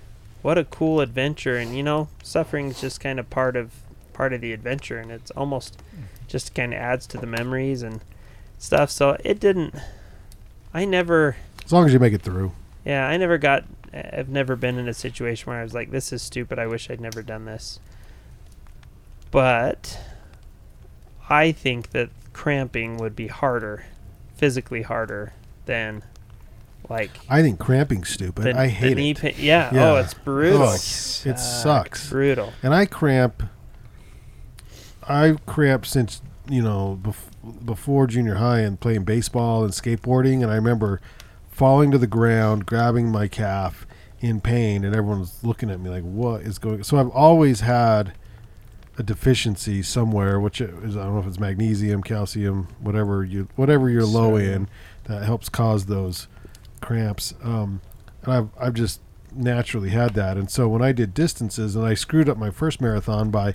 what 0.43 0.59
a 0.59 0.65
cool 0.65 1.01
adventure. 1.01 1.57
And 1.57 1.77
you 1.77 1.83
know, 1.83 2.09
suffering 2.23 2.69
is 2.69 2.81
just 2.81 3.01
kind 3.01 3.19
of 3.19 3.29
part 3.31 3.57
of 3.57 3.73
part 4.13 4.33
of 4.33 4.41
the 4.41 4.53
adventure, 4.53 4.99
and 4.99 5.11
it's 5.11 5.31
almost 5.33 5.83
just 6.29 6.55
kind 6.55 6.73
of 6.73 6.79
adds 6.79 7.07
to 7.09 7.19
the 7.19 7.27
memories 7.27 7.83
and 7.83 8.01
stuff. 8.59 8.91
So 8.91 9.17
it 9.25 9.41
didn't. 9.41 9.75
I 10.73 10.85
never. 10.85 11.37
As 11.65 11.73
long 11.73 11.87
as 11.87 11.93
you 11.93 11.99
make 11.99 12.13
it 12.13 12.23
through. 12.23 12.53
Yeah, 12.85 13.07
I 13.07 13.17
never 13.17 13.39
got. 13.39 13.65
I've 13.93 14.29
never 14.29 14.57
been 14.57 14.79
in 14.79 14.89
a 14.89 14.95
situation 14.95 15.51
where 15.51 15.61
I 15.61 15.63
was 15.63 15.75
like, 15.75 15.91
"This 15.91 16.13
is 16.13 16.23
stupid. 16.23 16.59
I 16.59 16.67
wish 16.67 16.91
I'd 16.91 17.01
never 17.01 17.23
done 17.23 17.45
this." 17.45 17.81
But 19.31 19.99
I 21.29 21.53
think 21.53 21.91
that 21.91 22.11
cramping 22.41 22.97
would 22.97 23.15
be 23.15 23.27
harder, 23.27 23.85
physically 24.35 24.81
harder 24.81 25.35
than 25.67 26.03
like 26.89 27.11
I 27.29 27.43
think 27.43 27.59
cramping's 27.59 28.09
stupid. 28.09 28.47
the, 28.47 28.59
I 28.59 28.69
hate 28.69 28.99
it. 28.99 29.37
Yeah. 29.37 29.69
Yeah. 29.75 29.91
Oh, 29.91 29.97
it's 29.97 30.15
brutal. 30.15 30.63
Oh, 30.63 30.73
it 30.73 30.79
sucks. 31.39 32.09
Brutal. 32.09 32.55
And 32.63 32.75
I 32.75 32.87
cramp. 32.87 33.43
I 35.07 35.37
cramp 35.45 35.85
since 35.85 36.23
you 36.49 36.63
know 36.63 36.99
bef- 37.03 37.67
before 37.67 38.07
junior 38.07 38.37
high 38.37 38.61
and 38.61 38.81
playing 38.81 39.05
baseball 39.05 39.63
and 39.63 39.75
skateboarding, 39.75 40.43
and 40.43 40.51
I 40.51 40.55
remember 40.55 41.03
falling 41.51 41.91
to 41.91 41.99
the 41.99 42.07
ground, 42.07 42.65
grabbing 42.65 43.11
my 43.13 43.29
calf 43.29 43.87
in 44.21 44.41
pain, 44.41 44.83
and 44.83 44.97
everyone 44.97 45.21
was 45.21 45.45
looking 45.45 45.71
at 45.71 45.79
me 45.79 45.91
like, 45.91 46.05
"What 46.05 46.41
is 46.41 46.57
going?" 46.59 46.85
So 46.85 46.97
I've 46.97 47.11
always 47.11 47.61
had 47.61 48.15
a 48.99 49.03
deficiency 49.03 49.83
somewhere, 49.83 50.39
which 50.41 50.61
is 50.61 50.97
I 50.97 51.05
don't 51.05 51.15
know 51.15 51.21
if 51.21 51.27
it's 51.27 51.39
magnesium, 51.39 52.03
calcium, 52.03 52.69
whatever 52.81 53.25
you 53.25 53.49
whatever 53.57 53.89
you're 53.89 54.05
low 54.05 54.37
in, 54.37 54.69
that 55.05 55.23
helps 55.23 55.49
cause 55.49 55.87
those 55.87 56.29
cramps. 56.81 57.35
Um, 57.43 57.81
and 58.23 58.33
I've 58.33 58.49
I've 58.59 58.75
just 58.75 59.01
naturally 59.33 59.91
had 59.91 60.15
that, 60.15 60.37
and 60.37 60.51
so 60.51 60.69
when 60.69 60.83
I 60.83 60.93
did 60.93 61.15
distances, 61.15 61.77
and 61.77 61.87
I 61.87 61.95
screwed 61.95 62.29
up 62.29 62.37
my 62.37 62.51
first 62.51 62.81
marathon 62.81 63.31
by 63.31 63.55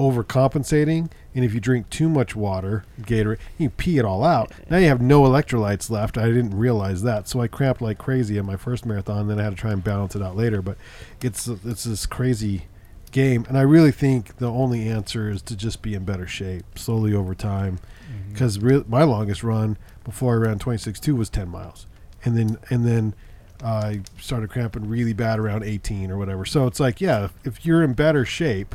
overcompensating. 0.00 1.10
And 1.34 1.44
if 1.44 1.54
you 1.54 1.60
drink 1.60 1.90
too 1.90 2.08
much 2.08 2.34
water, 2.34 2.84
Gatorade, 3.02 3.38
you 3.58 3.70
pee 3.70 3.98
it 3.98 4.04
all 4.04 4.24
out. 4.24 4.50
Now 4.68 4.78
you 4.78 4.88
have 4.88 5.00
no 5.00 5.22
electrolytes 5.22 5.90
left. 5.90 6.18
I 6.18 6.26
didn't 6.26 6.56
realize 6.56 7.02
that, 7.02 7.28
so 7.28 7.40
I 7.40 7.46
cramped 7.46 7.82
like 7.82 7.98
crazy 7.98 8.36
in 8.36 8.46
my 8.46 8.56
first 8.56 8.84
marathon. 8.84 9.28
Then 9.28 9.38
I 9.38 9.44
had 9.44 9.50
to 9.50 9.56
try 9.56 9.72
and 9.72 9.84
balance 9.84 10.16
it 10.16 10.22
out 10.22 10.36
later. 10.36 10.62
But 10.62 10.78
it's 11.22 11.46
it's 11.46 11.84
this 11.84 12.06
crazy 12.06 12.62
game, 13.10 13.44
and 13.48 13.58
I 13.58 13.62
really 13.62 13.92
think 13.92 14.36
the 14.38 14.50
only 14.50 14.88
answer 14.88 15.30
is 15.30 15.42
to 15.42 15.56
just 15.56 15.82
be 15.82 15.94
in 15.94 16.04
better 16.04 16.26
shape 16.26 16.78
slowly 16.78 17.14
over 17.14 17.34
time. 17.34 17.78
Mm-hmm. 18.10 18.32
Because 18.32 18.58
re- 18.58 18.84
my 18.88 19.02
longest 19.02 19.42
run 19.42 19.76
before 20.04 20.34
I 20.34 20.48
ran 20.48 20.58
26.2 20.58 21.16
was 21.16 21.28
10 21.28 21.48
miles, 21.48 21.86
and 22.24 22.36
then 22.36 22.58
and 22.70 22.86
then 22.86 23.14
I 23.62 24.02
started 24.18 24.50
cramping 24.50 24.88
really 24.88 25.12
bad 25.12 25.38
around 25.38 25.64
18 25.64 26.10
or 26.10 26.16
whatever. 26.16 26.44
So 26.44 26.66
it's 26.66 26.80
like, 26.80 27.00
yeah, 27.00 27.24
if, 27.24 27.34
if 27.44 27.66
you're 27.66 27.82
in 27.82 27.94
better 27.94 28.24
shape, 28.24 28.74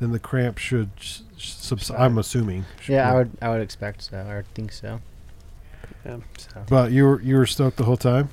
then 0.00 0.12
the 0.12 0.18
cramp 0.18 0.58
should 0.58 0.90
sh- 0.98 1.20
sh- 1.36 1.50
subside. 1.52 2.00
I'm 2.00 2.18
assuming. 2.18 2.64
Yeah, 2.88 3.10
I 3.10 3.14
would 3.14 3.30
I 3.40 3.48
would 3.50 3.60
expect 3.60 4.02
so. 4.02 4.18
I 4.18 4.36
would 4.36 4.48
think 4.54 4.72
so. 4.72 5.00
Yeah. 6.04 6.18
So. 6.38 6.64
But 6.68 6.92
you 6.92 7.04
were 7.04 7.20
you 7.20 7.36
were 7.36 7.46
stoked 7.46 7.76
the 7.76 7.84
whole 7.84 7.96
time. 7.96 8.30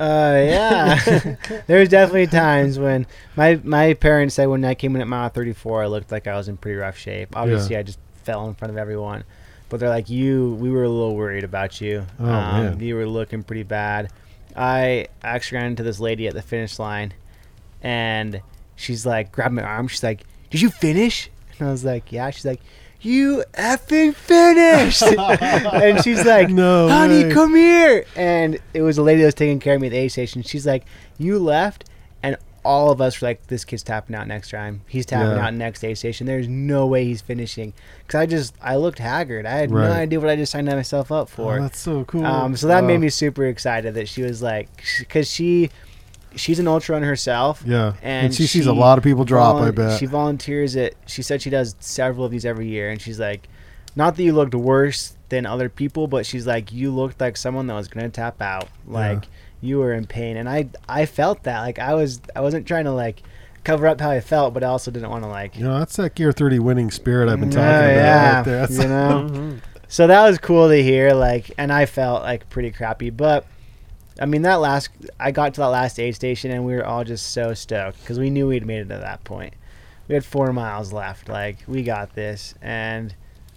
Uh, 0.00 0.42
yeah. 0.46 1.36
There's 1.66 1.88
definitely 1.88 2.28
times 2.28 2.78
when 2.78 3.06
my 3.36 3.60
my 3.64 3.94
parents 3.94 4.34
said 4.36 4.46
when 4.46 4.64
I 4.64 4.74
came 4.74 4.94
in 4.94 5.02
at 5.02 5.08
mile 5.08 5.28
34, 5.28 5.82
I 5.82 5.86
looked 5.86 6.12
like 6.12 6.26
I 6.26 6.36
was 6.36 6.48
in 6.48 6.56
pretty 6.56 6.76
rough 6.78 6.96
shape. 6.96 7.36
Obviously, 7.36 7.76
I 7.76 7.82
just 7.82 7.98
fell 8.24 8.46
in 8.48 8.54
front 8.54 8.70
of 8.70 8.78
everyone, 8.78 9.24
but 9.68 9.80
they're 9.80 9.88
like, 9.88 10.08
"You, 10.08 10.54
we 10.60 10.70
were 10.70 10.84
a 10.84 10.88
little 10.88 11.16
worried 11.16 11.44
about 11.44 11.80
you. 11.80 12.06
Oh, 12.20 12.24
man. 12.24 12.80
You 12.80 12.94
were 12.94 13.06
looking 13.06 13.42
pretty 13.42 13.64
bad." 13.64 14.10
I 14.56 15.06
actually 15.22 15.58
ran 15.58 15.66
into 15.68 15.82
this 15.82 16.00
lady 16.00 16.26
at 16.28 16.34
the 16.34 16.42
finish 16.42 16.78
line, 16.78 17.12
and 17.82 18.40
she's 18.76 19.06
like, 19.06 19.30
grabbed 19.32 19.54
my 19.54 19.62
arm. 19.62 19.88
She's 19.88 20.02
like, 20.02 20.24
"Did 20.50 20.60
you 20.60 20.70
finish?" 20.70 21.30
And 21.58 21.68
I 21.68 21.70
was 21.72 21.84
like, 21.84 22.12
"Yeah." 22.12 22.30
She's 22.30 22.44
like, 22.44 22.60
"You 23.00 23.44
effing 23.54 24.14
finished!" 24.14 25.02
and 25.82 26.02
she's 26.02 26.24
like, 26.24 26.48
No 26.50 26.88
honey, 26.88 27.24
way. 27.24 27.30
come 27.30 27.54
here. 27.54 28.04
And 28.16 28.58
it 28.74 28.82
was 28.82 28.98
a 28.98 29.02
lady 29.02 29.20
that 29.20 29.26
was 29.26 29.34
taking 29.34 29.60
care 29.60 29.74
of 29.76 29.80
me 29.80 29.86
at 29.88 29.90
the 29.90 29.98
aid 29.98 30.12
station. 30.12 30.42
She's 30.42 30.66
like, 30.66 30.84
you 31.18 31.38
left, 31.38 31.84
and 32.22 32.36
all 32.64 32.90
of 32.90 33.00
us 33.00 33.20
were 33.20 33.28
like, 33.28 33.46
this 33.46 33.64
kid's 33.64 33.82
tapping 33.82 34.14
out 34.14 34.26
next 34.26 34.50
time. 34.50 34.82
He's 34.88 35.06
tapping 35.06 35.36
Yeah. 35.36 35.46
out 35.46 35.54
next 35.54 35.82
aid 35.84 35.96
station. 35.96 36.26
There's 36.26 36.48
no 36.48 36.86
way 36.86 37.04
he's 37.04 37.20
finishing. 37.22 37.72
Because 38.06 38.18
I 38.20 38.26
just, 38.26 38.54
I 38.60 38.76
looked 38.76 38.98
haggard. 38.98 39.46
I 39.46 39.52
had 39.52 39.70
Right. 39.70 39.84
no 39.88 39.92
idea 39.92 40.20
what 40.20 40.28
I 40.28 40.36
just 40.36 40.52
signed 40.52 40.66
myself 40.66 41.10
up 41.10 41.28
Oh, 41.32 41.36
for. 41.36 41.60
that's 41.60 41.78
so 41.78 42.04
cool. 42.04 42.26
um, 42.26 42.56
so 42.56 42.66
that 42.66 42.84
made 42.84 42.98
me 42.98 43.08
super 43.08 43.46
excited 43.46 43.94
that 43.94 44.08
she 44.08 44.22
was 44.22 44.42
like, 44.42 44.68
because 44.98 45.30
she, 45.30 45.70
she's 46.36 46.58
an 46.58 46.68
ultra 46.68 46.94
runner 46.94 47.06
herself. 47.06 47.62
Yeah, 47.66 47.94
and, 48.02 48.26
and 48.26 48.34
she, 48.34 48.46
sees 48.46 48.66
a 48.66 48.72
lot 48.72 48.98
of 48.98 49.04
people 49.04 49.24
drop. 49.24 49.56
I 49.56 49.70
bet. 49.70 49.98
She 49.98 50.06
volunteers 50.06 50.76
it. 50.76 50.96
She 51.06 51.22
said 51.22 51.42
she 51.42 51.50
does 51.50 51.74
several 51.80 52.24
of 52.24 52.30
these 52.30 52.44
every 52.44 52.68
year, 52.68 52.90
and 52.90 53.00
she's 53.00 53.18
like, 53.20 53.48
not 53.96 54.16
that 54.16 54.22
you 54.22 54.32
looked 54.32 54.54
worse 54.54 55.16
than 55.28 55.44
other 55.46 55.68
people, 55.68 56.06
but 56.06 56.24
she's 56.26 56.46
like, 56.46 56.72
you 56.72 56.90
looked 56.90 57.20
like 57.20 57.36
someone 57.36 57.66
that 57.66 57.74
was 57.74 57.88
gonna 57.88 58.08
tap 58.08 58.40
out. 58.42 58.68
Like 58.86 59.24
you 59.60 59.78
were 59.78 59.92
in 59.92 60.06
pain, 60.06 60.36
and 60.36 60.48
I 60.48 60.68
I 60.88 61.06
felt 61.06 61.42
that. 61.44 61.60
Like 61.60 61.78
I 61.78 61.94
was 61.94 62.20
I 62.36 62.40
wasn't 62.40 62.66
trying 62.66 62.84
to 62.84 62.92
like 62.92 63.22
cover 63.64 63.86
up 63.86 64.00
how 64.00 64.10
I 64.10 64.20
felt, 64.20 64.54
but 64.54 64.62
I 64.64 64.68
also 64.68 64.90
didn't 64.90 65.10
want 65.10 65.24
to 65.24 65.28
like. 65.28 65.56
you 65.56 65.64
know, 65.64 65.78
that's 65.78 65.96
that 65.96 66.14
Gear 66.14 66.32
30 66.32 66.58
winning 66.60 66.90
spirit 66.90 67.28
I've 67.28 67.40
been 67.40 67.50
talking 67.50 67.64
Yeah, 67.64 67.80
about 67.80 67.94
yeah, 67.94 68.36
right 68.36 68.44
there. 68.44 68.56
That's 68.66 68.78
you 68.78 68.88
know. 68.88 69.28
Mhm. 69.30 69.60
So 69.88 70.06
that 70.06 70.26
was 70.28 70.38
cool 70.38 70.68
to 70.68 70.82
hear, 70.82 71.12
like, 71.14 71.50
and 71.58 71.72
I 71.72 71.86
felt 71.86 72.22
like 72.22 72.48
pretty 72.50 72.70
crappy, 72.70 73.08
but 73.10 73.46
I 74.20 74.26
mean 74.26 74.42
that 74.42 74.56
last, 74.56 74.90
I 75.20 75.30
got 75.30 75.54
to 75.54 75.60
that 75.60 75.68
last 75.68 75.98
aid 76.00 76.14
station 76.14 76.50
and 76.50 76.64
we 76.66 76.74
were 76.74 76.84
all 76.84 77.04
just 77.04 77.30
so 77.32 77.54
stoked 77.54 78.00
because 78.00 78.18
we 78.18 78.30
knew 78.30 78.48
we'd 78.48 78.66
made 78.66 78.80
it 78.80 78.88
to 78.88 78.98
that 78.98 79.22
point. 79.24 79.54
We 80.08 80.14
had 80.14 80.24
four 80.24 80.52
miles 80.52 80.92
left, 80.92 81.28
like 81.28 81.58
we 81.68 81.82
got 81.82 82.14
this, 82.14 82.54
and 82.62 83.14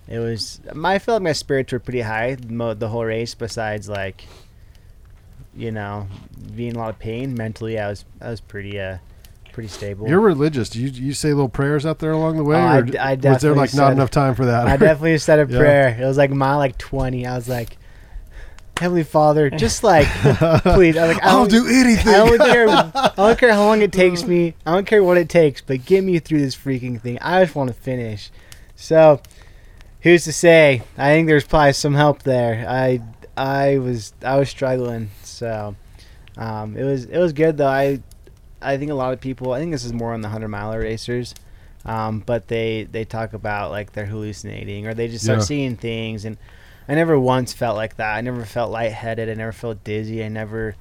it 0.08 0.20
was. 0.20 0.60
My, 0.74 0.96
I 0.96 1.00
felt 1.00 1.16
like 1.22 1.24
my 1.24 1.32
spirits 1.32 1.72
were 1.72 1.80
pretty 1.80 2.02
high 2.02 2.36
the 2.36 2.90
whole 2.90 3.06
race. 3.06 3.34
Besides, 3.36 3.88
like, 3.88 4.26
you 5.56 5.72
know, 5.72 6.08
being 6.56 6.72
in 6.72 6.76
a 6.76 6.80
lot 6.80 6.90
of 6.90 7.00
pain 7.00 7.34
mentally, 7.36 7.80
I 7.80 7.88
was 7.90 8.04
I 8.20 8.30
was 8.30 8.42
pretty 8.42 8.78
uh 8.80 8.98
pretty 9.54 9.70
stable. 9.70 10.10
You're 10.10 10.20
religious. 10.20 10.70
Do 10.70 10.82
you 10.82 10.90
you 10.90 11.14
say 11.14 11.30
little 11.30 11.48
prayers 11.50 11.86
out 11.86 12.00
there 12.00 12.12
along 12.12 12.36
the 12.38 12.44
way, 12.44 12.58
Oh, 12.58 12.60
I 13.00 13.12
I 13.12 13.16
was 13.16 13.42
there 13.42 13.56
like 13.56 13.74
not 13.74 13.94
enough 13.94 14.12
time 14.12 14.36
for 14.36 14.46
that? 14.46 14.68
I 14.68 14.76
definitely 14.78 15.18
said 15.20 15.40
a 15.40 15.50
Yeah. 15.52 15.58
prayer. 15.58 15.98
It 16.02 16.06
was 16.06 16.18
like 16.18 16.32
mile 16.32 16.58
like 16.58 16.78
twenty. 16.78 17.26
I 17.26 17.36
was 17.36 17.48
like, 17.48 17.78
Heavenly 18.82 19.04
Father, 19.04 19.50
just 19.52 19.84
like 19.84 20.08
please. 20.64 20.98
I 20.98 21.08
was 21.08 21.16
like, 21.16 21.24
I 21.24 21.30
I'll 21.30 21.46
don't, 21.46 21.50
do 21.50 21.68
anything. 21.68 22.08
I 22.14 22.18
don't 22.26 22.38
care. 22.40 22.68
I 22.68 23.12
don't 23.16 23.38
care 23.40 23.54
how 23.54 23.66
long 23.66 23.82
it 23.84 23.92
takes 23.92 24.24
me. 24.26 24.56
I 24.66 24.74
don't 24.74 24.88
care 24.88 25.04
what 25.04 25.18
it 25.18 25.30
takes, 25.30 25.62
but 25.62 25.86
get 25.86 26.04
me 26.04 26.18
through 26.20 26.40
this 26.42 26.56
freaking 26.56 27.00
thing. 27.00 27.20
I 27.22 27.44
just 27.44 27.56
want 27.56 27.68
to 27.68 27.76
finish. 27.76 28.32
So, 28.76 29.22
who's 30.02 30.24
to 30.24 30.34
say? 30.34 30.82
I 30.98 31.10
think 31.10 31.28
there's 31.28 31.44
probably 31.46 31.74
some 31.74 31.94
help 31.94 32.24
there. 32.24 32.66
I 32.68 33.02
I 33.38 33.78
was 33.78 34.14
I 34.24 34.38
was 34.38 34.50
struggling. 34.50 35.12
So, 35.24 35.76
um, 36.38 36.76
it 36.76 36.84
was 36.84 37.06
it 37.06 37.20
was 37.20 37.34
good 37.34 37.58
though. 37.58 37.68
I 37.68 38.00
I 38.64 38.78
think 38.78 38.90
a 38.90 38.96
lot 38.96 39.14
of 39.14 39.22
people. 39.22 39.54
I 39.54 39.60
think 39.60 39.72
this 39.72 39.86
is 39.86 39.94
more 39.94 40.14
on 40.14 40.22
the 40.22 40.30
hundred 40.30 40.48
miler 40.50 40.80
racers. 40.80 41.36
Um, 41.86 42.20
but 42.26 42.48
they 42.48 42.88
they 42.92 43.06
talk 43.06 43.34
about 43.34 43.70
like 43.70 43.94
they're 43.94 44.06
hallucinating 44.08 44.88
or 44.88 44.94
they 44.96 45.08
just 45.08 45.24
start 45.24 45.40
Yeah. 45.40 45.46
seeing 45.46 45.76
things 45.78 46.26
and 46.26 46.38
I 46.88 46.96
never 46.96 47.20
once 47.20 47.54
felt 47.54 47.76
like 47.76 47.98
that. 47.98 48.16
I 48.16 48.22
never 48.22 48.44
felt 48.46 48.72
lightheaded. 48.72 49.30
I 49.30 49.34
never 49.34 49.52
felt 49.52 49.84
dizzy. 49.84 50.24
I 50.24 50.28
never. 50.28 50.76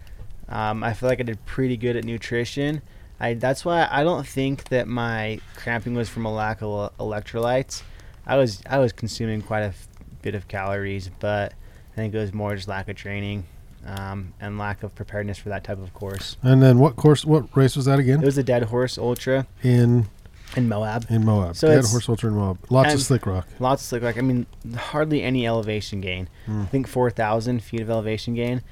Um, 0.49 0.83
I 0.83 0.95
feel 0.95 1.09
like 1.09 1.21
I 1.21 1.23
did 1.23 1.45
pretty 1.47 1.77
good 1.77 1.97
at 1.97 2.05
nutrition. 2.05 2.83
I 3.21 3.35
that's 3.35 3.65
why 3.65 3.87
I 3.91 4.03
don't 4.03 4.27
think 4.27 4.65
that 4.71 4.89
my 4.89 5.41
cramping 5.55 5.95
was 5.95 6.09
from 6.09 6.25
a 6.25 6.33
lack 6.33 6.63
of 6.63 6.97
electrolytes. 6.99 7.83
I 8.27 8.37
was 8.37 8.63
I 8.69 8.79
was 8.79 8.93
consuming 8.93 9.43
quite 9.43 9.61
a 9.61 9.67
f- 9.67 9.89
bit 10.23 10.35
of 10.35 10.49
calories, 10.49 11.11
but 11.21 11.53
I 11.93 11.95
think 11.97 12.15
it 12.15 12.19
was 12.19 12.33
more 12.33 12.57
just 12.57 12.67
lack 12.67 12.89
of 12.89 12.97
training 12.97 13.45
um, 13.87 14.33
and 14.41 14.59
lack 14.59 14.83
of 14.83 14.95
preparedness 14.95 15.39
for 15.39 15.51
that 15.51 15.65
type 15.65 15.79
of 15.79 15.93
course. 15.95 16.37
and 16.43 16.63
then 16.63 16.79
what 16.79 16.97
course? 16.97 17.25
What 17.25 17.55
race 17.57 17.77
was 17.77 17.85
that 17.85 17.99
again? 17.99 18.23
It 18.23 18.27
was 18.27 18.39
a 18.39 18.43
Dead 18.43 18.65
Horse 18.65 18.97
Ultra 18.99 19.47
In 19.63 20.09
in 20.57 20.69
Moab. 20.69 21.07
in 21.09 21.25
Moab. 21.25 21.57
So 21.57 21.69
Dead 21.69 21.79
it's- 21.79 21.91
horse 21.93 22.09
ultra 22.09 22.31
in 22.31 22.37
Moab. 22.37 22.59
Lots 22.71 22.95
of 22.95 23.01
slick 23.03 23.27
rock. 23.27 23.47
Lots 23.59 23.83
of 23.83 23.89
slick 23.89 24.03
rock. 24.03 24.19
I 24.19 24.21
mean, 24.23 24.47
hardly 24.77 25.23
any 25.23 25.47
elevation 25.47 26.01
gain. 26.01 26.29
Mm. 26.47 26.63
I 26.63 26.67
think 26.67 26.87
4,000 26.87 27.63
feet 27.63 27.81
of 27.81 27.91
elevation 27.91 28.35
gain. 28.35 28.63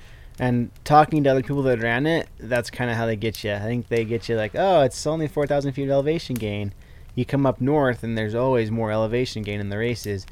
And 0.40 0.70
talking 0.84 1.24
to 1.24 1.30
other 1.30 1.42
people 1.42 1.62
that 1.62 1.82
ran 1.82 2.06
it, 2.06 2.28
that's 2.38 2.70
kind 2.70 2.90
of 2.90 2.96
how 2.96 3.06
they 3.06 3.16
get 3.16 3.42
you. 3.42 3.52
I 3.54 3.60
think 3.60 3.88
they 3.88 4.04
get 4.04 4.28
you 4.28 4.36
like, 4.36 4.52
oh, 4.54 4.82
it's 4.82 5.04
only 5.06 5.26
4,000 5.26 5.72
feet 5.72 5.84
of 5.84 5.90
elevation 5.90 6.34
gain. 6.36 6.72
You 7.16 7.24
come 7.24 7.44
up 7.44 7.60
north, 7.60 8.04
and 8.04 8.16
there's 8.16 8.36
always 8.36 8.70
more 8.70 8.92
elevation 8.92 9.42
gain 9.42 9.58
in 9.58 9.68
the 9.70 9.78
races, 9.78 10.24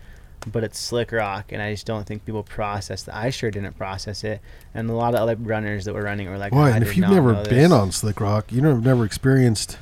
but 0.53 0.63
it's 0.63 0.79
slick 0.79 1.11
rock, 1.11 1.51
and 1.51 1.61
I 1.61 1.73
just 1.73 1.87
don't 1.87 2.07
think 2.07 2.25
people 2.25 2.45
process 2.45 3.03
that. 3.03 3.17
I 3.17 3.31
sure 3.31 3.51
didn't 3.51 3.77
process 3.77 4.23
it, 4.23 4.41
and 4.73 4.89
a 4.89 4.93
lot 4.93 5.15
of 5.15 5.21
other 5.21 5.35
runners 5.35 5.87
that 5.87 5.95
were 5.95 6.03
running 6.03 6.31
were 6.31 6.39
like, 6.39 6.53
"Why?" 6.53 6.69
I 6.69 6.77
and 6.77 6.85
if 6.85 6.97
you've 6.97 7.11
never 7.11 7.35
been 7.43 7.73
on 7.73 7.91
slick 7.91 8.21
rock, 8.21 8.53
you 8.53 8.61
know, 8.61 8.69
have 8.75 8.85
never 8.85 9.05
experienced. 9.05 9.79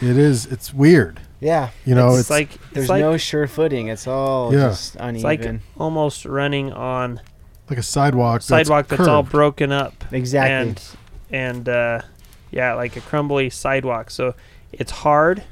It 0.00 0.16
is. 0.16 0.46
It's 0.46 0.72
weird. 0.72 1.20
yeah, 1.40 1.70
You 1.84 1.94
know, 1.94 2.10
it's, 2.10 2.20
it's, 2.20 2.30
like 2.30 2.50
there's 2.72 2.84
it's 2.84 2.88
like, 2.90 3.00
no 3.02 3.16
sure 3.16 3.46
footing. 3.46 3.88
It's 3.88 4.06
all 4.06 4.52
Yeah. 4.52 4.68
just 4.68 4.96
uneven. 4.96 5.14
it's 5.16 5.24
like 5.24 5.60
almost 5.76 6.24
running 6.24 6.72
on 6.72 7.20
like 7.68 7.78
a 7.78 7.82
sidewalk. 7.82 8.42
sidewalk 8.42 8.88
that's, 8.88 8.98
that's 8.98 9.08
all 9.08 9.22
broken 9.22 9.72
up 9.72 10.04
exactly. 10.12 10.52
and 10.70 10.82
and 11.30 11.68
uh, 11.68 12.02
yeah, 12.50 12.74
like 12.74 12.96
a 12.96 13.00
crumbly 13.00 13.48
sidewalk. 13.50 14.10
So 14.10 14.34
it's 14.72 14.90
hard, 14.90 15.44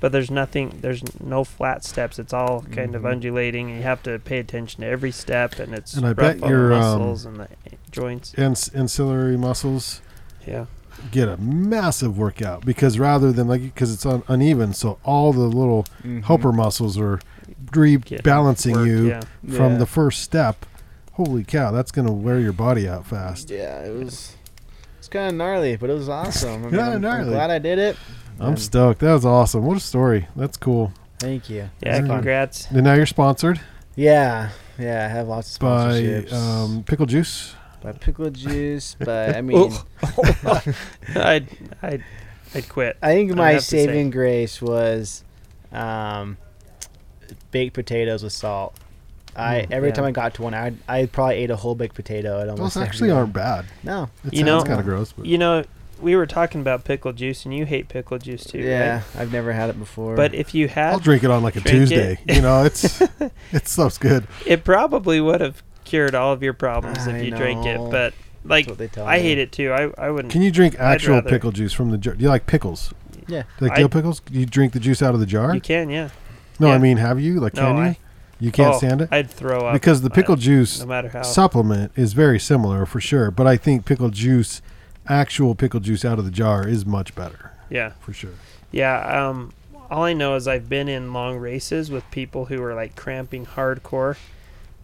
but 0.00 0.10
there's 0.12 0.30
nothing. 0.30 0.78
There's 0.80 1.02
no 1.20 1.44
flat 1.44 1.84
steps. 1.84 2.18
It's 2.18 2.32
all 2.32 2.62
kind 2.72 2.94
of 2.94 3.02
Mhm. 3.02 3.10
undulating. 3.12 3.68
And 3.68 3.76
you 3.78 3.82
have 3.82 4.02
to 4.04 4.18
pay 4.18 4.38
attention 4.38 4.80
to 4.82 4.86
every 4.88 5.10
step, 5.10 5.58
and 5.58 5.74
it's 5.74 5.94
And 5.94 6.06
I 6.06 6.08
rough 6.08 6.16
bet 6.16 6.42
on 6.42 6.48
your, 6.48 6.68
the 6.70 6.74
um, 6.76 6.80
muscles 6.98 7.24
and 7.26 7.36
the 7.40 7.48
joints. 7.90 8.32
and 8.36 8.70
ancillary 8.74 9.36
muscles 9.36 10.00
Yeah, 10.46 10.64
get 11.10 11.28
a 11.28 11.36
massive 11.38 12.18
workout 12.18 12.64
because 12.64 12.98
rather 12.98 13.32
than 13.32 13.48
like 13.48 13.62
because 13.62 13.92
it's 13.92 14.04
un- 14.06 14.22
uneven, 14.28 14.72
so 14.72 14.98
all 15.04 15.32
the 15.32 15.40
little 15.40 15.84
Mhm. 16.04 16.24
helper 16.24 16.52
muscles 16.52 16.98
are 16.98 17.20
rebalancing 17.66 18.74
work, 18.76 18.86
you 18.86 19.08
Yeah, 19.08 19.20
from 19.56 19.72
Yeah. 19.72 19.78
the 19.78 19.86
first 19.86 20.22
step. 20.22 20.66
Holy 21.12 21.44
cow, 21.44 21.70
that's 21.70 21.90
gonna 21.92 22.12
wear 22.12 22.38
your 22.38 22.52
body 22.52 22.88
out 22.88 23.06
fast. 23.06 23.50
Yeah, 23.50 23.80
it 23.80 23.94
was. 24.04 24.32
It's 24.98 25.08
kind 25.08 25.28
of 25.28 25.34
gnarly, 25.34 25.76
but 25.76 25.90
it 25.90 25.94
was 25.94 26.08
awesome. 26.08 26.50
I 26.66 26.66
mean, 26.66 26.70
Kinda 26.70 26.82
I'm, 26.84 26.92
I'm 26.94 27.00
gnarly. 27.00 27.30
glad 27.30 27.50
I 27.50 27.58
did 27.58 27.78
it. 27.78 27.96
I'm 28.38 28.48
and 28.50 28.58
stoked. 28.58 29.00
That 29.00 29.12
was 29.12 29.26
awesome. 29.26 29.64
What 29.64 29.76
a 29.76 29.80
story. 29.80 30.28
That's 30.36 30.56
cool. 30.56 30.92
Thank 31.18 31.50
you. 31.50 31.68
yeah. 31.82 31.96
It's 31.98 31.98
fun. 32.06 32.08
Congrats. 32.18 32.66
And 32.70 32.82
now 32.84 32.94
you're 32.94 33.04
sponsored 33.06 33.60
Yeah, 33.96 34.48
yeah. 34.78 35.04
I 35.04 35.08
have 35.08 35.28
lots 35.28 35.54
of 35.56 35.60
by 35.60 36.00
sponsorships. 36.00 36.32
um, 36.32 36.82
Pickle 36.84 37.06
Juice. 37.06 37.54
By 37.82 37.92
pickle 37.92 38.30
juice, 38.30 38.96
but 38.98 39.36
I 39.36 39.40
mean, 39.42 39.72
I'd 41.16 41.46
I'd 41.82 42.04
I'd 42.54 42.68
quit. 42.68 42.96
I 43.02 43.14
think 43.14 43.34
my 43.34 43.52
have 43.52 43.64
saving 43.64 44.10
grace 44.10 44.60
was 44.60 45.24
um, 45.72 46.36
baked 47.50 47.74
potatoes 47.74 48.22
with 48.22 48.32
salt. 48.32 48.74
I 49.36 49.60
Mm, 49.62 49.70
every 49.70 49.88
yeah. 49.90 49.94
time 49.94 50.04
I 50.06 50.10
got 50.10 50.34
to 50.34 50.42
one, 50.42 50.54
I 50.54 50.72
I 50.88 51.06
probably 51.06 51.36
ate 51.36 51.50
a 51.50 51.56
whole 51.56 51.74
baked 51.74 51.94
potato. 51.94 52.40
At 52.40 52.48
almost 52.48 52.74
Those 52.74 52.82
every 52.82 52.88
actually 52.88 53.10
aren't 53.12 53.32
bad. 53.32 53.66
No. 53.84 54.10
It 54.26 54.32
You 54.34 54.38
sounds 54.40 54.64
know- 54.64 54.68
kind 54.68 54.80
of 54.80 54.86
gross, 54.86 55.12
but 55.12 55.24
You 55.26 55.38
know, 55.38 55.64
we 56.00 56.16
were 56.16 56.26
talking 56.26 56.60
about 56.62 56.84
pickle 56.84 57.12
juice, 57.12 57.44
and 57.44 57.54
you 57.54 57.64
hate 57.66 57.88
pickle 57.88 58.18
juice 58.18 58.42
too, 58.44 58.58
yeah, 58.58 58.94
right? 58.94 59.02
I've 59.16 59.32
never 59.32 59.52
had 59.52 59.70
it 59.70 59.78
before. 59.78 60.16
But 60.16 60.34
if 60.34 60.54
you 60.54 60.66
had, 60.66 60.94
I'll 60.94 60.98
drink 60.98 61.22
it 61.22 61.30
on 61.30 61.42
like 61.44 61.56
a 61.56 61.60
Tuesday. 61.60 62.18
it. 62.26 62.34
You 62.36 62.42
know, 62.42 62.64
it's 62.64 63.00
it 63.52 63.68
stuff's 63.68 63.98
good. 63.98 64.26
it 64.46 64.64
probably 64.64 65.20
would 65.20 65.40
have 65.40 65.62
cured 65.90 66.14
all 66.14 66.32
of 66.32 66.42
your 66.42 66.52
problems 66.52 67.06
I 67.06 67.16
if 67.16 67.24
you 67.24 67.30
drink 67.32 67.66
it. 67.66 67.78
But 67.90 68.14
like, 68.44 68.66
what 68.66 68.78
they 68.78 68.88
tell 68.88 69.06
I 69.06 69.16
me. 69.16 69.22
hate 69.22 69.38
it 69.38 69.52
too. 69.52 69.72
I 69.72 69.90
I 69.98 70.10
wouldn't. 70.10 70.32
Can 70.32 70.42
you 70.42 70.50
drink 70.50 70.76
actual 70.78 71.20
pickle 71.22 71.52
juice 71.52 71.72
from 71.72 71.90
the 71.90 71.98
jar? 71.98 72.14
Do 72.14 72.22
you 72.22 72.28
like 72.28 72.46
pickles? 72.46 72.94
Yeah. 73.26 73.42
Like 73.60 73.72
I- 73.72 73.76
dill 73.76 73.88
pickles? 73.88 74.20
Do 74.20 74.38
you 74.38 74.46
drink 74.46 74.72
the 74.72 74.80
juice 74.80 75.02
out 75.02 75.14
of 75.14 75.20
the 75.20 75.26
jar? 75.26 75.54
You 75.54 75.60
can, 75.60 75.90
yeah. 75.90 76.08
no, 76.58 76.70
I 76.70 76.78
mean, 76.78 76.96
have 76.96 77.20
you? 77.20 77.38
Like, 77.40 77.54
No, 77.54 77.62
can 77.62 77.76
you? 77.76 77.82
I- 77.82 77.98
you 78.42 78.50
can't 78.50 78.74
Oh, 78.74 78.78
stand 78.78 79.02
it 79.02 79.08
I'd 79.12 79.28
throw 79.30 79.66
up 79.66 79.74
because 79.74 80.00
the 80.00 80.08
pickle 80.08 80.32
uh, 80.32 80.38
juice 80.38 80.80
no 80.80 80.86
matter 80.86 81.10
how. 81.10 81.20
supplement 81.22 81.92
is 81.94 82.14
very 82.14 82.38
similar 82.40 82.86
for 82.86 82.98
sure. 82.98 83.30
But 83.30 83.46
I 83.46 83.58
think 83.58 83.84
pickle 83.84 84.08
juice, 84.08 84.62
actual 85.06 85.54
pickle 85.54 85.78
juice 85.80 86.06
out 86.06 86.18
of 86.18 86.24
the 86.24 86.30
jar, 86.30 86.66
is 86.66 86.86
much 86.86 87.14
better 87.14 87.52
yeah, 87.68 87.92
for 88.00 88.14
sure. 88.14 88.32
yeah. 88.72 89.28
Um, 89.28 89.52
all 89.90 90.04
I 90.04 90.14
know 90.14 90.36
is 90.36 90.48
I've 90.48 90.68
been 90.70 90.88
in 90.88 91.12
long 91.12 91.36
races 91.36 91.90
with 91.90 92.10
people 92.10 92.46
who 92.46 92.62
are 92.62 92.74
like 92.74 92.96
cramping 92.96 93.44
hardcore, 93.44 94.16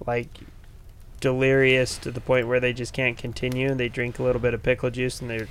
like 0.06 0.28
delirious 1.20 1.98
to 1.98 2.10
the 2.10 2.20
point 2.20 2.48
where 2.48 2.60
they 2.60 2.72
just 2.72 2.92
can't 2.92 3.16
continue. 3.16 3.74
They 3.74 3.88
drink 3.88 4.18
a 4.18 4.22
little 4.22 4.40
bit 4.40 4.54
of 4.54 4.62
pickle 4.62 4.90
juice 4.90 5.20
and 5.20 5.30
they're 5.30 5.48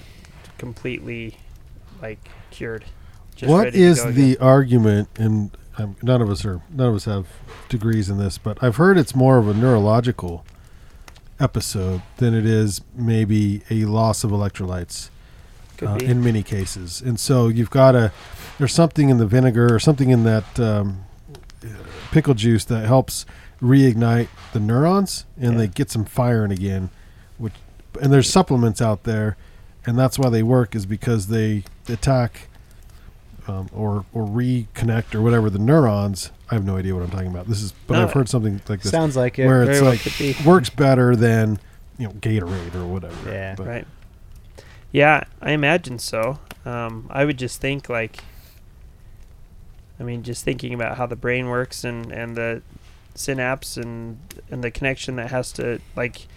completely 0.58 1.38
like 2.02 2.20
cured. 2.52 2.86
Just 3.36 3.50
what 3.50 3.76
is 3.76 4.04
the 4.16 4.38
argument? 4.38 5.10
And 5.18 5.52
um, 5.78 5.96
none 6.02 6.22
of 6.22 6.30
us 6.30 6.46
are 6.46 6.62
none 6.70 6.88
of 6.88 6.96
us 6.96 7.06
have 7.06 7.28
degrees 7.68 8.10
in 8.10 8.18
this, 8.18 8.38
but 8.38 8.62
I've 8.64 8.78
heard 8.78 8.98
it's 8.98 9.16
more 9.16 9.38
of 9.38 9.48
a 9.48 9.54
neurological 9.54 10.46
episode 11.40 12.02
than 12.18 12.34
it 12.34 12.46
is 12.46 12.82
maybe 12.96 13.62
a 13.70 13.86
loss 13.86 14.24
of 14.24 14.32
electrolytes. 14.32 15.10
Uh, 15.82 15.96
in 15.96 16.24
many 16.24 16.42
cases. 16.42 17.02
And 17.02 17.20
so 17.20 17.50
you've 17.50 17.70
got 17.70 17.96
a 17.96 18.14
there's 18.58 18.74
something 18.74 19.10
in 19.10 19.18
the 19.18 19.26
vinegar 19.26 19.76
or 19.76 19.78
something 19.78 20.10
in 20.10 20.24
that 20.24 20.58
um, 20.58 21.04
pickle 22.16 22.34
juice 22.34 22.64
that 22.64 22.86
helps 22.86 23.26
reignite 23.62 24.30
the 24.54 24.60
neurons 24.62 25.26
and 25.36 25.54
Yeah. 25.54 25.58
they 25.60 25.68
get 25.68 25.92
some 25.92 26.06
firing 26.06 26.50
again. 26.52 26.90
Which, 27.38 27.52
and 28.02 28.12
there's 28.14 28.30
supplements 28.30 28.82
out 28.82 29.04
there, 29.04 29.36
and 29.86 30.00
that's 30.00 30.18
why 30.18 30.30
they 30.30 30.42
work 30.42 30.76
is 30.76 30.86
because 30.86 31.28
they 31.28 31.64
attack 31.90 32.48
um, 33.48 33.68
or 33.74 34.06
or 34.14 34.26
reconnect 34.26 35.14
or 35.14 35.22
whatever 35.22 35.50
the 35.50 35.60
neurons. 35.60 36.32
I 36.50 36.54
have 36.56 36.66
no 36.66 36.78
idea 36.78 36.94
what 36.96 37.04
I'm 37.04 37.10
talking 37.12 37.28
about. 37.28 37.48
This 37.48 37.62
is, 37.62 37.74
but 37.86 37.96
No, 37.96 38.04
I've 38.04 38.14
heard 38.14 38.30
something 38.30 38.62
like 38.70 38.82
this 38.82 38.92
Sounds 38.92 39.16
like 39.18 39.38
it. 39.38 39.46
where 39.48 39.64
it's 39.70 39.82
well 39.82 39.90
like 39.92 40.18
be. 40.18 40.36
works 40.46 40.70
better 40.70 41.16
than 41.16 41.60
you 41.98 42.08
know 42.08 42.14
Gatorade 42.14 42.76
or 42.76 42.86
whatever. 42.88 43.30
Yeah. 43.30 43.56
But- 43.58 43.68
Right. 43.68 43.88
Yeah, 44.92 45.26
I 45.42 45.52
imagine 45.52 46.00
so. 46.00 46.40
Um, 46.66 47.08
I 47.10 47.26
would 47.26 47.38
just 47.38 47.60
think 47.60 47.90
like, 47.90 48.20
I 50.00 50.04
mean, 50.04 50.24
just 50.24 50.44
thinking 50.44 50.74
about 50.74 50.98
how 50.98 51.06
the 51.06 51.16
brain 51.16 51.48
works 51.48 51.84
and 51.84 52.12
and 52.12 52.36
the 52.36 52.62
synapse 53.14 53.78
and 53.78 54.18
and 54.52 54.64
the 54.64 54.70
connection 54.72 55.16
that 55.16 55.32
has 55.32 55.52
to 55.54 55.80
like 55.96 56.28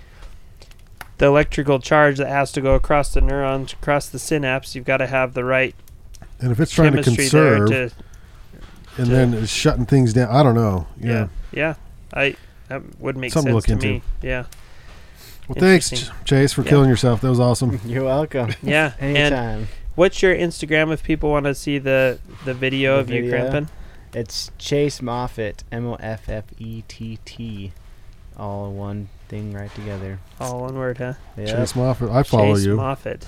the 1.18 1.26
electrical 1.26 1.80
charge 1.80 2.18
that 2.18 2.28
has 2.28 2.52
to 2.52 2.60
go 2.60 2.74
across 2.76 3.12
the 3.12 3.20
neurons 3.20 3.72
across 3.72 4.08
the 4.08 4.18
synapse. 4.18 4.74
You've 4.76 4.84
got 4.84 4.98
to 4.98 5.06
have 5.08 5.34
the 5.34 5.44
right 5.44 5.74
And 6.40 6.52
if 6.52 6.60
it's 6.60 6.72
trying 6.72 6.92
to 6.92 7.02
conserve, 7.02 7.68
to 7.70 7.82
and 8.96 9.06
to- 9.06 9.12
then 9.12 9.34
it's 9.34 9.50
shutting 9.50 9.86
things 9.86 10.12
down. 10.12 10.28
I 10.28 10.42
don't 10.44 10.54
know. 10.54 10.86
Yeah. 11.00 11.10
yeah 11.12 11.28
yeah. 11.52 11.74
I 12.14 12.36
that 12.68 13.00
would 13.00 13.16
make 13.16 13.32
Something 13.32 13.50
to 13.50 13.54
look 13.56 13.64
to 13.66 13.72
into. 13.72 13.86
me. 13.88 14.02
Yeah 14.22 14.44
Well, 15.48 15.56
thanks, 15.58 15.90
Chase, 16.24 16.52
for 16.52 16.62
Yeah. 16.62 16.68
killing 16.68 16.88
yourself. 16.90 17.20
That 17.22 17.30
was 17.30 17.40
awesome. 17.40 17.80
You're 17.86 18.04
welcome. 18.04 18.54
yeah. 18.62 18.92
and 19.00 19.16
Anytime. 19.16 19.68
What's 19.98 20.22
your 20.22 20.32
Instagram 20.32 20.92
if 20.92 21.02
people 21.02 21.28
want 21.28 21.46
to 21.46 21.56
see 21.56 21.78
the 21.78 22.20
the 22.44 22.54
video 22.54 22.94
The 22.94 23.00
of 23.00 23.11
you 23.11 23.22
video? 23.22 23.30
cramping? 23.50 23.68
It's 24.14 24.52
Chase 24.56 25.00
Moffett, 25.00 25.64
M 25.72 25.88
O 25.88 25.94
F 25.96 26.28
F 26.28 26.44
E 26.56 26.84
T 26.87 27.18
T, 27.24 27.72
all 28.37 28.70
one 28.70 29.08
thing 29.26 29.52
right 29.52 29.74
together. 29.74 30.20
All 30.38 30.61
one 30.61 30.76
word, 30.76 30.98
huh? 30.98 31.14
Yep. 31.37 31.48
Chase 31.48 31.72
Moffett. 31.72 32.12
I 32.12 32.22
follow 32.22 32.54
Chase 32.54 32.66
you. 32.66 32.76
Moffett. 32.76 33.24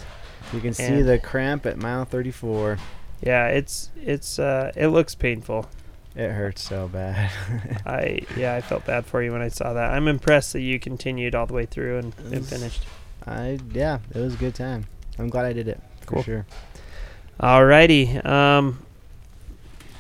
You 0.53 0.61
can 0.61 0.73
see 0.73 1.03
the 1.03 1.19
cramp 1.19 1.67
at 1.67 1.77
mile 1.77 2.05
34. 2.05 2.79
Yeah, 3.21 3.49
it's 3.49 3.91
it's 4.01 4.39
uh, 4.39 4.71
it 4.77 4.87
looks 4.87 5.17
painful. 5.17 5.69
It 6.15 6.31
hurts 6.31 6.63
so 6.63 6.87
bad. 6.87 7.33
I 7.85 8.21
yeah, 8.37 8.55
I 8.55 8.61
felt 8.61 8.87
bad 8.87 9.07
for 9.07 9.25
you 9.25 9.33
when 9.33 9.43
I 9.43 9.49
saw 9.49 9.73
that. 9.73 9.91
I'm 9.91 10.07
impressed 10.07 10.53
that 10.53 10.61
you 10.61 10.79
continued 10.79 11.35
all 11.35 11.47
the 11.47 11.55
way 11.55 11.67
through 11.67 11.99
and, 11.99 12.15
and 12.33 12.47
finished. 12.47 12.85
I 13.27 13.59
yeah, 13.73 13.99
it 14.15 14.21
was 14.21 14.35
a 14.35 14.39
good 14.39 14.55
time. 14.55 14.87
I'm 15.19 15.31
glad 15.31 15.47
I 15.47 15.53
did 15.53 15.67
it 15.67 15.81
for 15.90 15.90
Cool. 16.11 16.23
sure. 16.23 16.47
Alrighty. 17.41 18.25
Um, 18.27 18.85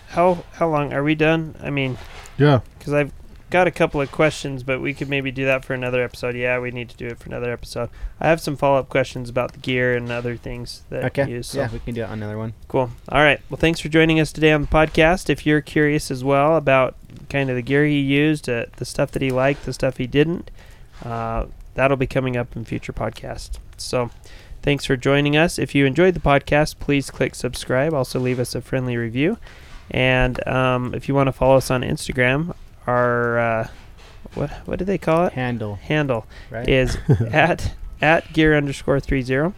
how 0.09 0.45
how 0.53 0.69
long 0.69 0.93
are 0.93 1.03
we 1.03 1.15
done? 1.15 1.55
I 1.63 1.71
mean, 1.71 1.97
Yeah. 2.37 2.61
because 2.79 2.93
I've 2.93 3.13
got 3.49 3.67
a 3.67 3.71
couple 3.71 4.01
of 4.01 4.13
questions, 4.13 4.63
but 4.63 4.81
we 4.81 4.95
could 4.95 5.09
maybe 5.09 5.31
do 5.33 5.45
that 5.45 5.65
for 5.65 5.75
another 5.75 6.03
episode. 6.05 6.37
Yeah, 6.37 6.59
we 6.61 6.71
need 6.71 6.89
to 6.91 6.97
do 6.97 7.07
it 7.09 7.19
for 7.19 7.29
another 7.29 7.51
episode. 7.53 7.89
I 8.21 8.29
have 8.29 8.41
some 8.41 8.57
follow 8.57 8.79
up 8.79 8.89
questions 8.89 9.29
about 9.29 9.53
the 9.53 9.59
gear 9.59 9.97
and 9.97 10.11
other 10.13 10.37
things 10.37 10.83
that 10.91 11.05
Okay. 11.07 11.27
you 11.29 11.37
use. 11.37 11.49
So. 11.49 11.61
Yeah, 11.61 11.69
we 11.73 11.81
can 11.81 11.95
do 11.95 12.03
it 12.03 12.09
on 12.09 12.13
another 12.15 12.39
one. 12.39 12.53
Cool. 12.69 12.91
All 13.09 13.23
right. 13.23 13.41
Well, 13.51 13.59
thanks 13.59 13.81
for 13.81 13.89
joining 13.89 14.21
us 14.21 14.31
today 14.33 14.53
on 14.53 14.63
the 14.63 14.67
podcast. 14.69 15.29
If 15.31 15.47
you're 15.47 15.61
curious 15.61 16.11
as 16.13 16.23
well 16.23 16.57
about 16.57 16.95
kind 17.29 17.51
of 17.51 17.57
the 17.57 17.63
gear 17.63 17.85
he 17.87 17.99
used, 17.99 18.49
uh, 18.49 18.67
the 18.77 18.85
stuff 18.85 19.11
that 19.13 19.23
he 19.23 19.31
liked, 19.31 19.65
the 19.65 19.73
stuff 19.73 19.97
he 19.97 20.07
didn't, 20.07 20.51
uh, 21.05 21.47
that'll 21.75 21.97
be 21.97 22.07
coming 22.07 22.37
up 22.37 22.55
in 22.55 22.65
future 22.65 22.93
podcasts. 22.93 23.59
So, 23.77 24.11
thanks 24.63 24.85
for 24.85 24.97
joining 24.97 25.37
us. 25.37 25.59
If 25.59 25.75
you 25.75 25.87
enjoyed 25.87 26.15
the 26.15 26.21
podcast, 26.21 26.79
please 26.79 27.11
click 27.11 27.35
subscribe. 27.35 27.95
Also, 27.95 28.19
leave 28.19 28.39
us 28.39 28.55
a 28.55 28.61
friendly 28.61 28.97
review. 28.97 29.39
And 29.91 30.47
um, 30.47 30.95
if 30.95 31.09
you 31.09 31.15
want 31.15 31.29
to 31.29 31.33
follow 31.33 31.57
us 31.57 31.71
on 31.71 31.83
Instagram, 31.83 32.55
our 32.87 33.39
uh, 33.39 33.69
what 34.35 34.51
what 34.65 34.79
do 34.79 34.85
they 34.85 34.99
call 34.99 35.27
it? 35.27 35.33
Handle, 35.33 35.77
Handle 35.77 36.27
right? 36.51 36.69
is 36.69 36.97
at 37.33 37.75
at 38.01 38.33
gear 38.33 38.57
underscore 38.57 39.01
three 39.01 39.23
zero. 39.23 39.55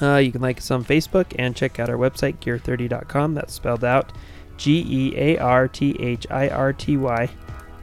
Uh, 0.00 0.16
you 0.16 0.30
can 0.30 0.40
like 0.40 0.58
us 0.58 0.70
on 0.70 0.84
Facebook 0.84 1.34
and 1.38 1.56
check 1.56 1.80
out 1.80 1.88
our 1.88 1.96
website 1.96 2.36
gear30.com. 2.38 3.34
That's 3.34 3.52
spelled 3.52 3.84
out 3.84 4.12
G 4.56 4.84
E 4.88 5.16
A 5.16 5.38
R 5.38 5.68
T 5.68 5.96
H 5.98 6.26
I 6.30 6.48
R 6.48 6.72
T 6.72 6.96
Y 6.96 7.28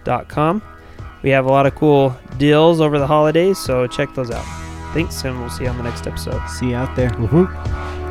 dot 0.04 0.28
com. 0.28 0.62
We 1.24 1.32
have 1.32 1.46
a 1.46 1.50
lot 1.50 1.66
of 1.66 1.76
cool 1.76 2.16
deals 2.38 2.80
over 2.80 3.00
the 3.00 3.08
holidays, 3.08 3.58
so 3.58 3.88
check 3.88 4.14
those 4.14 4.32
out. 4.32 4.65
Thanks, 4.96 5.26
and 5.26 5.38
we'll 5.38 5.50
see 5.50 5.66
you 5.66 5.70
on 5.70 5.76
the 5.76 5.84
next 5.84 6.08
episode. 6.08 6.42
See 6.48 6.70
you 6.70 6.78
out 6.78 6.96
there. 6.96 7.10
Woohoo. 7.10 8.05